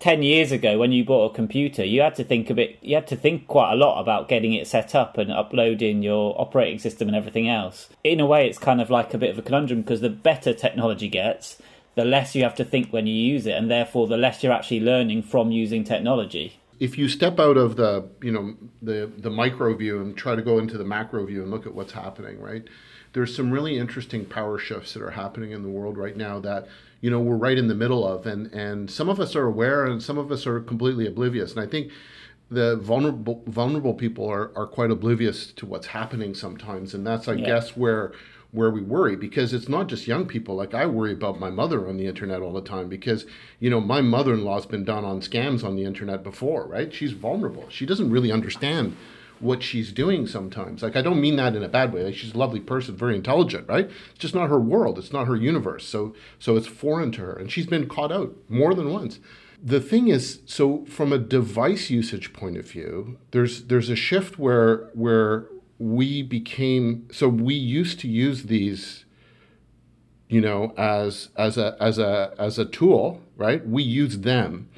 10 0.00 0.22
years 0.22 0.52
ago 0.52 0.78
when 0.78 0.92
you 0.92 1.04
bought 1.04 1.30
a 1.30 1.34
computer 1.34 1.84
you 1.84 2.00
had 2.02 2.14
to 2.16 2.24
think 2.24 2.50
a 2.50 2.54
bit 2.54 2.76
you 2.82 2.94
had 2.94 3.06
to 3.06 3.16
think 3.16 3.46
quite 3.46 3.72
a 3.72 3.76
lot 3.76 4.00
about 4.00 4.28
getting 4.28 4.52
it 4.52 4.66
set 4.66 4.94
up 4.94 5.16
and 5.16 5.32
uploading 5.32 6.02
your 6.02 6.38
operating 6.38 6.78
system 6.78 7.08
and 7.08 7.16
everything 7.16 7.48
else 7.48 7.88
in 8.02 8.20
a 8.20 8.26
way 8.26 8.46
it's 8.46 8.58
kind 8.58 8.80
of 8.80 8.90
like 8.90 9.14
a 9.14 9.18
bit 9.18 9.30
of 9.30 9.38
a 9.38 9.42
conundrum 9.42 9.80
because 9.80 10.00
the 10.00 10.10
better 10.10 10.52
technology 10.52 11.08
gets 11.08 11.62
the 11.94 12.04
less 12.04 12.34
you 12.34 12.42
have 12.42 12.56
to 12.56 12.64
think 12.64 12.92
when 12.92 13.06
you 13.06 13.14
use 13.14 13.46
it 13.46 13.52
and 13.52 13.70
therefore 13.70 14.06
the 14.06 14.16
less 14.16 14.42
you're 14.42 14.52
actually 14.52 14.80
learning 14.80 15.22
from 15.22 15.52
using 15.52 15.84
technology 15.84 16.58
if 16.80 16.98
you 16.98 17.08
step 17.08 17.38
out 17.38 17.56
of 17.56 17.76
the 17.76 18.08
you 18.22 18.32
know 18.32 18.54
the 18.82 19.10
the 19.18 19.30
micro 19.30 19.74
view 19.74 20.00
and 20.00 20.16
try 20.16 20.34
to 20.34 20.42
go 20.42 20.58
into 20.58 20.76
the 20.78 20.84
macro 20.84 21.24
view 21.26 21.42
and 21.42 21.50
look 21.50 21.66
at 21.66 21.74
what's 21.74 21.92
happening 21.92 22.40
right? 22.40 22.64
There's 23.12 23.34
some 23.34 23.52
really 23.52 23.78
interesting 23.78 24.24
power 24.24 24.58
shifts 24.58 24.94
that 24.94 25.02
are 25.02 25.12
happening 25.12 25.52
in 25.52 25.62
the 25.62 25.68
world 25.68 25.96
right 25.96 26.16
now 26.16 26.40
that 26.40 26.66
you 27.00 27.10
know 27.10 27.20
we're 27.20 27.36
right 27.36 27.56
in 27.58 27.68
the 27.68 27.74
middle 27.74 28.06
of. 28.06 28.26
And 28.26 28.52
and 28.52 28.90
some 28.90 29.08
of 29.08 29.20
us 29.20 29.36
are 29.36 29.46
aware 29.46 29.84
and 29.84 30.02
some 30.02 30.18
of 30.18 30.32
us 30.32 30.46
are 30.46 30.60
completely 30.60 31.06
oblivious. 31.06 31.52
And 31.52 31.60
i 31.60 31.66
think 31.66 31.92
the 32.50 32.76
vulnerable 32.76 33.42
vulnerable 33.46 33.94
people 33.94 34.28
are, 34.28 34.50
are 34.56 34.66
quite 34.66 34.90
oblivious 34.90 35.52
to 35.52 35.66
what's 35.66 35.86
happening 35.88 36.34
sometimes. 36.34 36.92
And 36.94 37.06
that's 37.06 37.28
i 37.28 37.34
Yeah. 37.34 37.46
guess 37.46 37.76
where 37.76 38.12
where 38.54 38.70
we 38.70 38.80
worry 38.80 39.16
because 39.16 39.52
it's 39.52 39.68
not 39.68 39.88
just 39.88 40.06
young 40.06 40.26
people. 40.26 40.54
Like 40.54 40.74
i 40.74 40.86
worry 40.86 41.12
about 41.12 41.40
my 41.40 41.50
mother 41.50 41.88
on 41.88 41.96
the 41.96 42.06
internet 42.06 42.40
all 42.40 42.52
the 42.52 42.62
time 42.62 42.88
because 42.88 43.26
you 43.58 43.68
know 43.68 43.80
my 43.80 44.00
mother-in-law's 44.00 44.66
been 44.66 44.84
done 44.84 45.04
on 45.04 45.20
scams 45.20 45.64
on 45.64 45.74
the 45.74 45.84
internet 45.84 46.22
before 46.22 46.66
right? 46.66 46.94
She's 46.94 47.12
vulnerable. 47.12 47.68
She 47.68 47.84
doesn't 47.84 48.10
really 48.10 48.30
understand 48.30 48.96
what 49.40 49.64
she's 49.64 49.92
doing 49.92 50.28
sometimes. 50.28 50.84
Like 50.84 50.94
i 50.94 51.02
don't 51.02 51.20
mean 51.20 51.34
that 51.36 51.56
in 51.56 51.64
a 51.64 51.68
bad 51.68 51.92
way. 51.92 52.04
Like 52.04 52.14
she's 52.14 52.34
a 52.34 52.38
lovely 52.38 52.60
person 52.60 52.96
very 52.96 53.16
intelligent 53.16 53.68
right? 53.68 53.90
It's 54.10 54.20
just 54.20 54.36
not 54.36 54.48
her 54.48 54.60
world. 54.60 54.98
It's 54.98 55.12
not 55.12 55.26
her 55.26 55.36
universe. 55.36 55.84
So 55.84 56.14
so 56.38 56.56
it's 56.56 56.68
foreign 56.68 57.10
to 57.12 57.22
her. 57.22 57.32
And 57.34 57.50
she's 57.50 57.66
been 57.66 57.88
caught 57.88 58.12
out 58.12 58.36
more 58.48 58.72
than 58.72 58.92
once. 58.92 59.18
The 59.60 59.80
thing 59.80 60.06
is 60.08 60.40
so 60.46 60.84
from 60.84 61.12
a 61.12 61.18
device 61.18 61.90
usage 61.90 62.32
point 62.32 62.56
of 62.56 62.70
view 62.70 63.18
there's 63.32 63.64
there's 63.64 63.90
a 63.90 63.96
shift 63.96 64.38
where 64.38 64.90
where 64.94 65.48
we 65.84 66.22
became 66.22 67.06
so 67.12 67.28
we 67.28 67.52
used 67.52 68.00
to 68.00 68.08
use 68.08 68.44
these 68.44 69.04
you 70.30 70.40
know 70.40 70.72
as 70.78 71.28
as 71.36 71.58
a 71.58 71.76
as 71.78 71.98
a 71.98 72.32
as 72.38 72.58
a 72.58 72.64
tool 72.64 73.20
right? 73.36 73.66
We 73.66 73.82
use 73.82 74.20
them. 74.20 74.68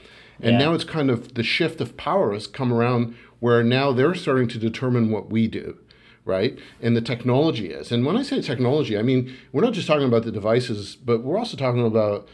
And 0.41 0.53
Yeah. 0.53 0.59
now 0.59 0.73
it's 0.73 0.83
kind 0.85 1.11
of 1.11 1.35
the 1.35 1.43
shift 1.43 1.79
of 1.83 1.95
power 1.99 2.33
has 2.33 2.47
come 2.47 2.73
around 2.73 3.15
where 3.39 3.63
now 3.63 3.93
they're 3.93 4.15
starting 4.15 4.49
to 4.49 4.59
determine 4.59 5.11
what 5.11 5.31
we 5.31 5.47
do 5.47 5.79
right? 6.25 6.59
And 6.83 6.97
the 6.97 7.01
technology 7.01 7.69
is. 7.71 7.93
And 7.93 8.05
when 8.05 8.17
i 8.17 8.23
say 8.23 8.41
technology 8.41 8.99
i 8.99 9.03
mean 9.03 9.33
we're 9.53 9.63
not 9.63 9.75
just 9.75 9.87
talking 9.87 10.09
about 10.09 10.25
the 10.25 10.33
devices 10.33 10.97
but 10.97 11.23
we're 11.23 11.39
also 11.39 11.57
talking 11.57 11.87
about 11.87 12.27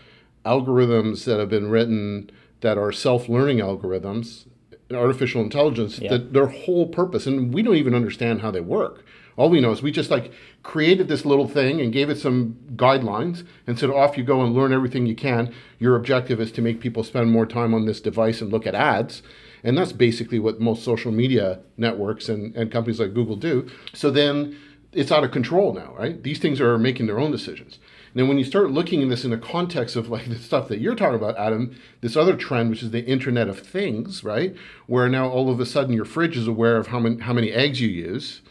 algorithms 0.46 1.24
that 1.26 1.38
have 1.38 1.50
been 1.50 1.68
written 1.68 2.30
that 2.62 2.78
are 2.78 2.90
self-learning 2.92 3.58
algorithms 3.58 4.46
artificial 4.94 5.42
intelligence 5.42 5.98
Yeah. 5.98 6.10
that 6.10 6.32
their 6.32 6.46
whole 6.46 6.86
purpose 6.86 7.26
and 7.26 7.52
we 7.52 7.62
don't 7.62 7.76
even 7.76 7.94
understand 7.94 8.40
how 8.40 8.50
they 8.50 8.60
work. 8.60 9.04
All 9.36 9.48
we 9.48 9.60
know 9.60 9.70
is 9.72 9.82
we 9.82 9.90
just 9.90 10.10
like 10.10 10.30
created 10.62 11.08
this 11.08 11.24
little 11.24 11.48
thing 11.48 11.80
and 11.80 11.92
gave 11.92 12.10
it 12.10 12.18
some 12.18 12.56
guidelines 12.76 13.44
and 13.66 13.78
said 13.78 13.90
off 13.90 14.18
you 14.18 14.24
go 14.24 14.42
and 14.42 14.54
learn 14.54 14.72
everything 14.72 15.06
you 15.06 15.14
can. 15.14 15.52
Your 15.78 15.96
objective 15.96 16.40
is 16.40 16.52
to 16.52 16.62
make 16.62 16.80
people 16.80 17.02
spend 17.02 17.30
more 17.30 17.46
time 17.46 17.72
on 17.72 17.86
this 17.86 18.00
device 18.00 18.40
and 18.42 18.52
look 18.52 18.66
at 18.66 18.74
ads. 18.74 19.22
And 19.64 19.78
that's 19.78 19.92
basically 19.92 20.38
what 20.38 20.60
most 20.60 20.82
social 20.84 21.12
media 21.12 21.60
networks 21.76 22.28
and, 22.28 22.54
and 22.54 22.70
companies 22.70 23.00
like 23.00 23.14
google 23.14 23.36
do. 23.36 23.66
So 23.94 24.10
then 24.10 24.56
it's 24.92 25.10
out 25.10 25.24
of 25.24 25.30
control 25.30 25.72
now 25.72 25.94
right? 25.98 26.22
These 26.22 26.38
things 26.38 26.60
are 26.60 26.76
making 26.78 27.06
their 27.06 27.18
own 27.18 27.30
decisions 27.30 27.78
then 28.14 28.28
when 28.28 28.38
you 28.38 28.44
start 28.44 28.70
looking 28.70 29.02
at 29.02 29.08
this 29.08 29.24
in 29.24 29.30
the 29.30 29.38
context 29.38 29.96
of 29.96 30.08
like 30.08 30.28
the 30.28 30.38
stuff 30.38 30.68
that 30.68 30.80
you're 30.80 30.94
talking 30.94 31.16
about, 31.16 31.38
Adam, 31.38 31.76
this 32.00 32.16
other 32.16 32.36
trend, 32.36 32.70
which 32.70 32.82
is 32.82 32.90
the 32.90 33.04
Internet 33.04 33.48
of 33.48 33.60
Things, 33.60 34.22
right? 34.22 34.54
Where 34.86 35.08
now 35.08 35.28
all 35.28 35.50
of 35.50 35.60
a 35.60 35.66
sudden 35.66 35.94
your 35.94 36.04
fridge 36.04 36.36
is 36.36 36.46
aware 36.46 36.76
of 36.76 36.88
how 36.88 36.98
many 36.98 37.20
how 37.20 37.32
many 37.32 37.50
eggs 37.52 37.80
you 37.80 37.88
use, 37.88 38.42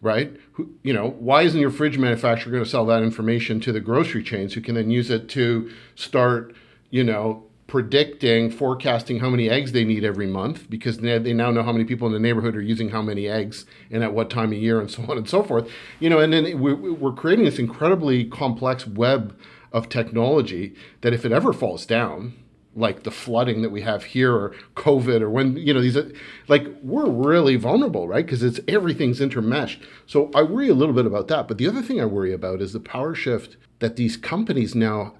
right? 0.00 0.34
Who, 0.52 0.70
you 0.82 0.92
know, 0.92 1.10
why 1.18 1.42
isn't 1.42 1.60
your 1.60 1.70
fridge 1.70 1.98
manufacturer 1.98 2.52
going 2.52 2.64
to 2.64 2.70
sell 2.70 2.86
that 2.86 3.02
information 3.02 3.60
to 3.60 3.72
the 3.72 3.80
grocery 3.80 4.22
chains 4.22 4.54
who 4.54 4.60
can 4.60 4.74
then 4.74 4.90
use 4.90 5.10
it 5.10 5.28
to 5.30 5.70
start, 5.94 6.54
you 6.90 7.04
know, 7.04 7.44
predicting, 7.70 8.50
forecasting 8.50 9.20
how 9.20 9.30
many 9.30 9.48
eggs 9.48 9.70
they 9.70 9.84
need 9.84 10.02
every 10.02 10.26
month 10.26 10.68
because 10.68 10.98
they, 10.98 11.32
now 11.32 11.52
know 11.52 11.62
how 11.62 11.70
many 11.70 11.84
people 11.84 12.04
in 12.08 12.12
the 12.12 12.18
neighborhood 12.18 12.56
are 12.56 12.60
using 12.60 12.88
how 12.88 13.00
many 13.00 13.28
eggs 13.28 13.64
and 13.92 14.02
at 14.02 14.12
what 14.12 14.28
time 14.28 14.50
of 14.50 14.58
year 14.58 14.80
and 14.80 14.90
so 14.96 15.04
on 15.04 15.16
and 15.16 15.28
so 15.28 15.44
forth. 15.44 15.70
You 16.00 16.10
know, 16.10 16.18
and 16.18 16.32
then 16.32 16.58
we're, 16.58 16.74
we're 16.74 17.12
creating 17.12 17.44
this 17.44 17.60
incredibly 17.60 18.24
complex 18.24 18.88
web 18.88 19.38
of 19.72 19.88
technology 19.88 20.74
that 21.02 21.12
if 21.12 21.24
it 21.24 21.30
ever 21.30 21.52
falls 21.52 21.86
down, 21.86 22.34
like 22.74 23.04
the 23.04 23.10
flooding 23.12 23.62
that 23.62 23.70
we 23.70 23.82
have 23.82 24.02
here 24.02 24.32
or 24.32 24.54
covid 24.76 25.20
or 25.20 25.28
when 25.28 25.56
you 25.56 25.74
know 25.74 25.80
these 25.80 25.98
like 26.46 26.64
we're 26.82 27.10
really 27.10 27.56
vulnerable 27.56 28.06
right? 28.06 28.24
Because 28.24 28.44
it's 28.44 28.60
everything's 28.68 29.18
intermeshed. 29.18 29.84
So 30.06 30.30
i 30.36 30.42
worry 30.42 30.68
a 30.68 30.74
little 30.74 30.94
bit 30.94 31.04
about 31.04 31.26
that. 31.28 31.48
But 31.48 31.58
the 31.58 31.66
other 31.66 31.82
thing 31.82 32.00
i 32.00 32.04
worry 32.04 32.32
about 32.32 32.60
is 32.60 32.72
the 32.72 32.78
power 32.78 33.12
shift 33.12 33.56
that 33.80 33.96
these 33.96 34.16
companies 34.16 34.76
now 34.76 35.14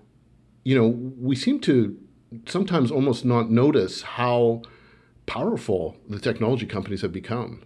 you 0.62 0.76
know 0.76 0.86
we 0.86 1.34
seem 1.34 1.58
to 1.60 1.96
sometimes 2.46 2.90
almost 2.90 3.24
not 3.24 3.50
notice 3.50 4.02
how 4.02 4.62
powerful 5.26 5.96
the 6.08 6.18
technology 6.18 6.66
companies 6.66 7.02
have 7.02 7.12
become 7.12 7.62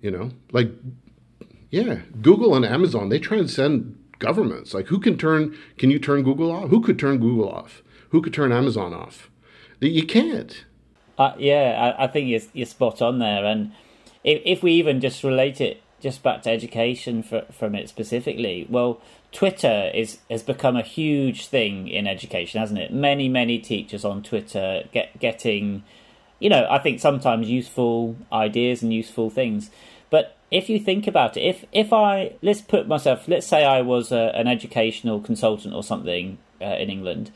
you 0.00 0.10
know 0.10 0.30
like 0.52 0.70
yeah 1.70 2.00
google 2.22 2.54
and 2.54 2.64
amazon 2.64 3.08
they 3.08 3.18
transcend 3.18 3.98
governments. 4.18 4.74
Like 4.74 4.86
who 4.86 4.98
can 4.98 5.16
turn? 5.18 5.56
Can 5.78 5.90
you 5.90 5.98
turn 5.98 6.22
Google 6.22 6.50
off? 6.50 6.70
Who 6.70 6.80
could 6.80 6.98
turn 6.98 7.18
Google 7.18 7.50
off? 7.50 7.82
Who 8.10 8.22
could 8.22 8.34
turn 8.34 8.52
Amazon 8.52 8.94
off? 8.94 9.30
You 9.80 10.06
can't. 10.06 10.64
Uh, 11.18 11.34
yeah, 11.38 11.94
I, 11.98 12.04
I, 12.04 12.06
think 12.08 12.28
you're, 12.28 12.40
you're 12.52 12.66
spot 12.66 13.00
on 13.02 13.18
there. 13.18 13.44
And 13.44 13.72
if, 14.24 14.40
if 14.44 14.62
we 14.62 14.72
even 14.72 15.00
just 15.00 15.22
relate 15.22 15.60
it 15.60 15.80
just 16.04 16.22
back 16.22 16.42
to 16.42 16.50
education 16.50 17.22
for, 17.22 17.46
from 17.50 17.74
it 17.74 17.88
specifically, 17.88 18.66
well, 18.68 19.00
Twitter 19.32 19.90
is 19.94 20.18
has 20.30 20.42
become 20.42 20.76
a 20.76 20.82
huge 20.82 21.46
thing 21.46 21.88
in 21.88 22.06
education, 22.06 22.60
hasn't 22.60 22.78
it? 22.78 22.92
Many, 22.92 23.26
many 23.26 23.58
teachers 23.58 24.04
on 24.04 24.22
Twitter 24.22 24.84
get 24.92 25.18
getting, 25.18 25.82
you 26.38 26.50
know, 26.50 26.68
I 26.70 26.78
think 26.78 27.00
sometimes 27.00 27.48
useful 27.48 28.16
ideas 28.30 28.82
and 28.82 28.92
useful 28.92 29.30
things. 29.30 29.70
But 30.10 30.36
if 30.50 30.68
you 30.68 30.78
think 30.78 31.06
about 31.06 31.38
it, 31.38 31.40
if 31.40 31.64
if 31.72 31.90
I 31.90 32.34
let's 32.42 32.60
put 32.60 32.86
myself, 32.86 33.26
let's 33.26 33.46
say 33.46 33.64
I 33.64 33.80
was 33.80 34.12
a, 34.12 34.30
an 34.36 34.46
educational 34.46 35.20
consultant 35.20 35.74
or 35.74 35.82
something 35.82 36.36
uh, 36.60 36.66
in 36.66 36.90
England, 36.90 37.30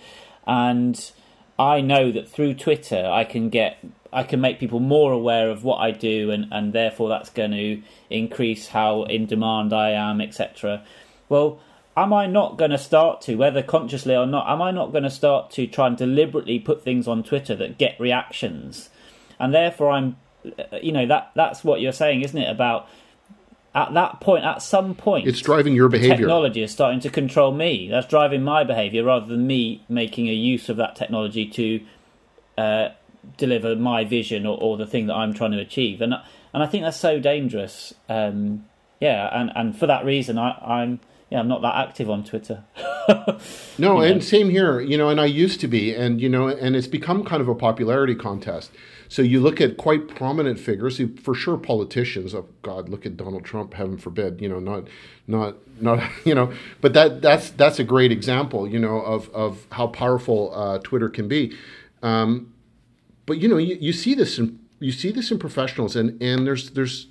and 0.47 1.11
I 1.59 1.81
know 1.81 2.13
that 2.13 2.29
through 2.29 2.55
Twitter 2.55 3.07
I 3.07 3.25
can 3.25 3.49
get 3.49 3.79
I 4.13 4.23
can 4.23 4.41
make 4.41 4.59
people 4.59 4.81
more 4.81 5.13
aware 5.13 5.51
of 5.51 5.65
what 5.65 5.77
I 5.77 5.91
do, 5.91 6.31
and 6.31 6.49
and 6.51 6.73
therefore 6.73 7.09
that's 7.09 7.31
going 7.31 7.51
to 7.53 7.83
increase 8.11 8.69
how 8.69 9.05
in 9.05 9.27
demand 9.27 9.73
I 9.73 9.91
am, 9.91 10.21
etc. 10.21 10.85
Well, 11.29 11.61
am 11.97 12.13
I 12.13 12.27
not 12.27 12.57
going 12.57 12.71
to 12.71 12.79
start 12.79 13.21
to, 13.23 13.35
whether 13.35 13.63
consciously 13.63 14.17
or 14.17 14.27
not, 14.27 14.49
am 14.49 14.63
I 14.63 14.71
not 14.71 14.93
going 14.93 15.05
to 15.05 15.11
start 15.11 15.51
to 15.53 15.67
try 15.67 15.89
and 15.89 15.97
deliberately 15.97 16.59
put 16.59 16.83
things 16.83 17.07
on 17.07 17.23
Twitter 17.23 17.55
that 17.57 17.79
get 17.79 17.99
reactions, 18.01 18.91
and 19.39 19.53
therefore 19.53 19.91
I'm, 19.91 20.17
you 20.83 20.93
know, 20.93 21.07
that 21.07 21.33
that's 21.35 21.63
what 21.63 21.81
you're 21.81 21.93
saying, 21.93 22.23
isn't 22.23 22.39
it? 22.39 22.51
About 22.51 22.89
at 23.75 23.93
that 23.95 24.21
point, 24.21 24.45
at 24.45 24.63
some 24.63 24.95
point, 24.95 25.29
it's 25.29 25.41
driving 25.41 25.75
your 25.75 25.89
behavior. 25.89 26.17
Technology 26.17 26.63
is 26.63 26.73
starting 26.73 27.01
to 27.01 27.11
control 27.11 27.53
me. 27.53 27.89
That's 27.91 28.07
driving 28.07 28.43
my 28.43 28.65
behavior 28.65 29.05
rather 29.05 29.27
than 29.27 29.47
me 29.47 29.85
making 29.89 30.29
a 30.29 30.33
use 30.33 30.69
of 30.69 30.79
that 30.79 30.97
technology 30.97 31.47
to 31.51 31.81
uh, 32.57 32.89
deliver 33.37 33.77
my 33.77 34.05
vision 34.05 34.47
or, 34.47 34.59
or, 34.61 34.77
the 34.77 34.87
thing 34.87 35.07
that 35.07 35.15
I'm 35.15 35.35
trying 35.35 35.53
to 35.53 35.61
achieve. 35.61 36.01
And 36.01 36.15
and 36.53 36.63
I 36.63 36.67
think 36.67 36.85
that's 36.85 36.97
so 36.97 37.21
dangerous. 37.21 37.95
Um, 38.09 38.65
yeah, 39.01 39.29
and, 39.33 39.51
and 39.55 39.79
for 39.79 39.87
that 39.87 40.05
reason, 40.05 40.39
I, 40.39 40.51
I'm 40.65 41.01
yeah, 41.31 41.41
I'm 41.41 41.49
not 41.49 41.61
that 41.61 41.75
active 41.75 42.09
on 42.09 42.25
Twitter. 42.25 42.65
no, 43.79 44.01
and 44.01 44.25
same 44.25 44.49
here. 44.49 44.81
You 44.81 44.97
know, 44.97 45.11
and 45.11 45.21
I 45.21 45.27
used 45.27 45.61
to 45.61 45.69
be, 45.69 45.95
and 45.95 46.21
you 46.21 46.29
know, 46.29 46.49
and 46.49 46.75
it's 46.75 46.87
become 46.87 47.23
kind 47.23 47.43
of 47.43 47.49
a 47.49 47.55
popularity 47.55 48.15
contest. 48.15 48.71
So 49.09 49.23
you 49.23 49.41
look 49.41 49.61
at 49.61 49.77
quite 49.77 50.09
prominent 50.09 50.59
figures, 50.59 50.97
who, 50.97 51.15
for 51.17 51.35
sure, 51.35 51.59
politicians. 51.59 52.35
Oh 52.35 52.49
God, 52.63 52.89
look 52.89 53.05
at 53.05 53.17
Donald 53.17 53.45
Trump. 53.45 53.75
Heaven 53.75 53.99
forbid, 53.99 54.41
you 54.41 54.49
know, 54.49 54.59
not, 54.59 54.89
not, 55.27 55.57
not, 55.81 56.03
you 56.25 56.35
know. 56.35 56.51
But 56.81 56.95
that 56.95 57.21
that's 57.21 57.51
that's 57.51 57.79
a 57.79 57.85
great 57.85 58.11
example, 58.11 58.67
you 58.67 58.79
know, 58.79 58.99
of 59.01 59.29
of 59.35 59.67
how 59.73 59.89
powerful 59.89 60.53
uh, 60.55 60.79
Twitter 60.79 61.11
can 61.11 61.29
be. 61.29 61.55
Um, 62.03 62.55
but 63.29 63.39
you 63.39 63.47
know, 63.47 63.59
you, 63.59 63.77
you 63.79 63.93
see 63.93 64.15
this 64.15 64.39
in 64.39 64.59
you 64.81 64.91
see 64.91 65.13
this 65.13 65.31
in 65.31 65.39
professionals, 65.39 65.95
and 65.95 66.21
and 66.21 66.47
there's 66.47 66.71
there's 66.71 67.09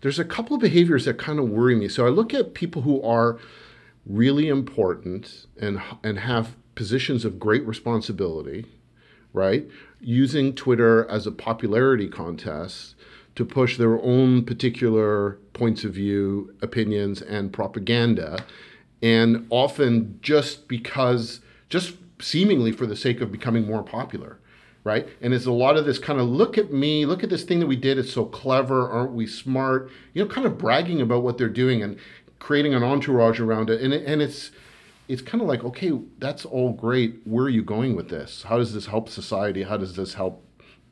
there's 0.00 0.18
a 0.18 0.24
couple 0.24 0.56
of 0.56 0.62
behaviors 0.62 1.04
that 1.04 1.18
kind 1.18 1.38
of 1.38 1.50
worry 1.50 1.76
me. 1.76 1.86
So 1.86 2.06
I 2.06 2.08
look 2.08 2.32
at 2.32 2.54
people 2.54 2.82
who 2.82 3.00
are 3.02 3.38
really 4.06 4.48
important 4.48 5.46
and 5.60 5.80
and 6.02 6.18
have 6.20 6.56
positions 6.74 7.26
of 7.26 7.38
great 7.38 7.64
responsibility, 7.66 8.64
right? 9.34 9.68
Using 10.00 10.54
Twitter 10.54 11.06
as 11.10 11.26
a 11.26 11.32
popularity 11.32 12.08
contest 12.08 12.94
to 13.34 13.44
push 13.44 13.76
their 13.76 14.02
own 14.02 14.46
particular 14.46 15.38
points 15.52 15.84
of 15.84 15.92
view, 15.92 16.54
opinions, 16.62 17.20
and 17.20 17.52
propaganda, 17.52 18.44
and 19.02 19.46
often 19.50 20.18
just 20.22 20.68
because, 20.68 21.40
just 21.68 21.96
seemingly 22.18 22.72
for 22.72 22.86
the 22.86 22.96
sake 22.96 23.20
of 23.20 23.30
becoming 23.30 23.66
more 23.66 23.82
popular 23.82 24.40
right? 24.84 25.08
And 25.20 25.34
it's 25.34 25.46
a 25.46 25.52
lot 25.52 25.76
of 25.76 25.84
this 25.84 25.98
kind 25.98 26.20
of 26.20 26.28
look 26.28 26.56
at 26.58 26.72
me, 26.72 27.06
look 27.06 27.22
at 27.22 27.30
this 27.30 27.44
thing 27.44 27.60
that 27.60 27.66
we 27.66 27.76
did. 27.76 27.98
It's 27.98 28.12
so 28.12 28.24
clever, 28.24 28.88
aren't 28.88 29.12
we 29.12 29.26
smart? 29.26 29.90
You 30.14 30.24
know, 30.24 30.30
kind 30.30 30.46
of 30.46 30.58
bragging 30.58 31.00
about 31.00 31.22
what 31.22 31.38
they're 31.38 31.48
doing 31.48 31.82
and 31.82 31.98
creating 32.38 32.74
an 32.74 32.82
entourage 32.82 33.40
around 33.40 33.70
it. 33.70 33.80
And 33.80 33.92
it, 33.92 34.06
and 34.06 34.22
it's 34.22 34.50
it's 35.08 35.22
kind 35.22 35.42
of 35.42 35.48
like, 35.48 35.64
okay, 35.64 35.90
that's 36.18 36.44
all 36.44 36.72
great. 36.72 37.20
Where 37.24 37.46
are 37.46 37.50
you 37.50 37.62
going 37.62 37.96
with 37.96 38.08
this? 38.08 38.44
How 38.44 38.58
does 38.58 38.72
this 38.72 38.86
help 38.86 39.08
society? 39.08 39.64
How 39.64 39.76
does 39.76 39.96
this 39.96 40.14
help 40.14 40.44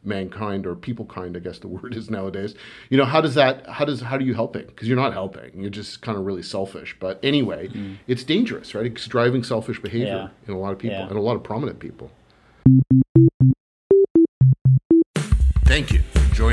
mankind 0.03 0.67
or 0.67 0.75
people 0.75 1.05
kind? 1.05 1.37
I 1.37 1.41
guess 1.41 1.61
the 1.61 1.69
word 1.79 1.95
is 1.95 2.11
nowadays. 2.11 2.55
You 2.91 2.99
know, 2.99 3.05
how 3.05 3.21
does 3.21 3.35
that? 3.37 3.67
How 3.69 3.85
does 3.85 4.01
how 4.01 4.19
do 4.19 4.25
you 4.25 4.35
helping? 4.35 4.67
Because 4.67 4.89
you're 4.89 4.97
not 4.97 5.13
helping. 5.13 5.61
You're 5.61 5.71
just 5.71 6.03
kind 6.03 6.19
of 6.19 6.27
really 6.27 6.43
selfish. 6.43 6.97
But 7.01 7.21
anyway, 7.23 7.69
mm. 7.69 7.97
it's 8.07 8.25
dangerous, 8.25 8.75
right? 8.75 8.87
It's 8.87 9.07
driving 9.07 9.45
selfish 9.45 9.81
behavior 9.81 10.31
yeah. 10.31 10.49
in 10.49 10.53
a 10.53 10.59
lot 10.59 10.73
of 10.73 10.79
people 10.79 10.99
yeah. 10.99 11.09
and 11.09 11.17
a 11.17 11.23
lot 11.23 11.37
of 11.37 11.43
prominent 11.43 11.79
people. 11.79 12.11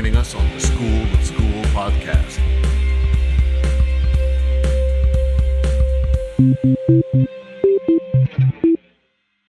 joining 0.06 0.20
us 0.20 0.36
on 0.36 0.48
the 0.54 0.60
School 0.60 1.02
of 1.02 1.24
School 1.24 1.62
podcast. 1.74 2.38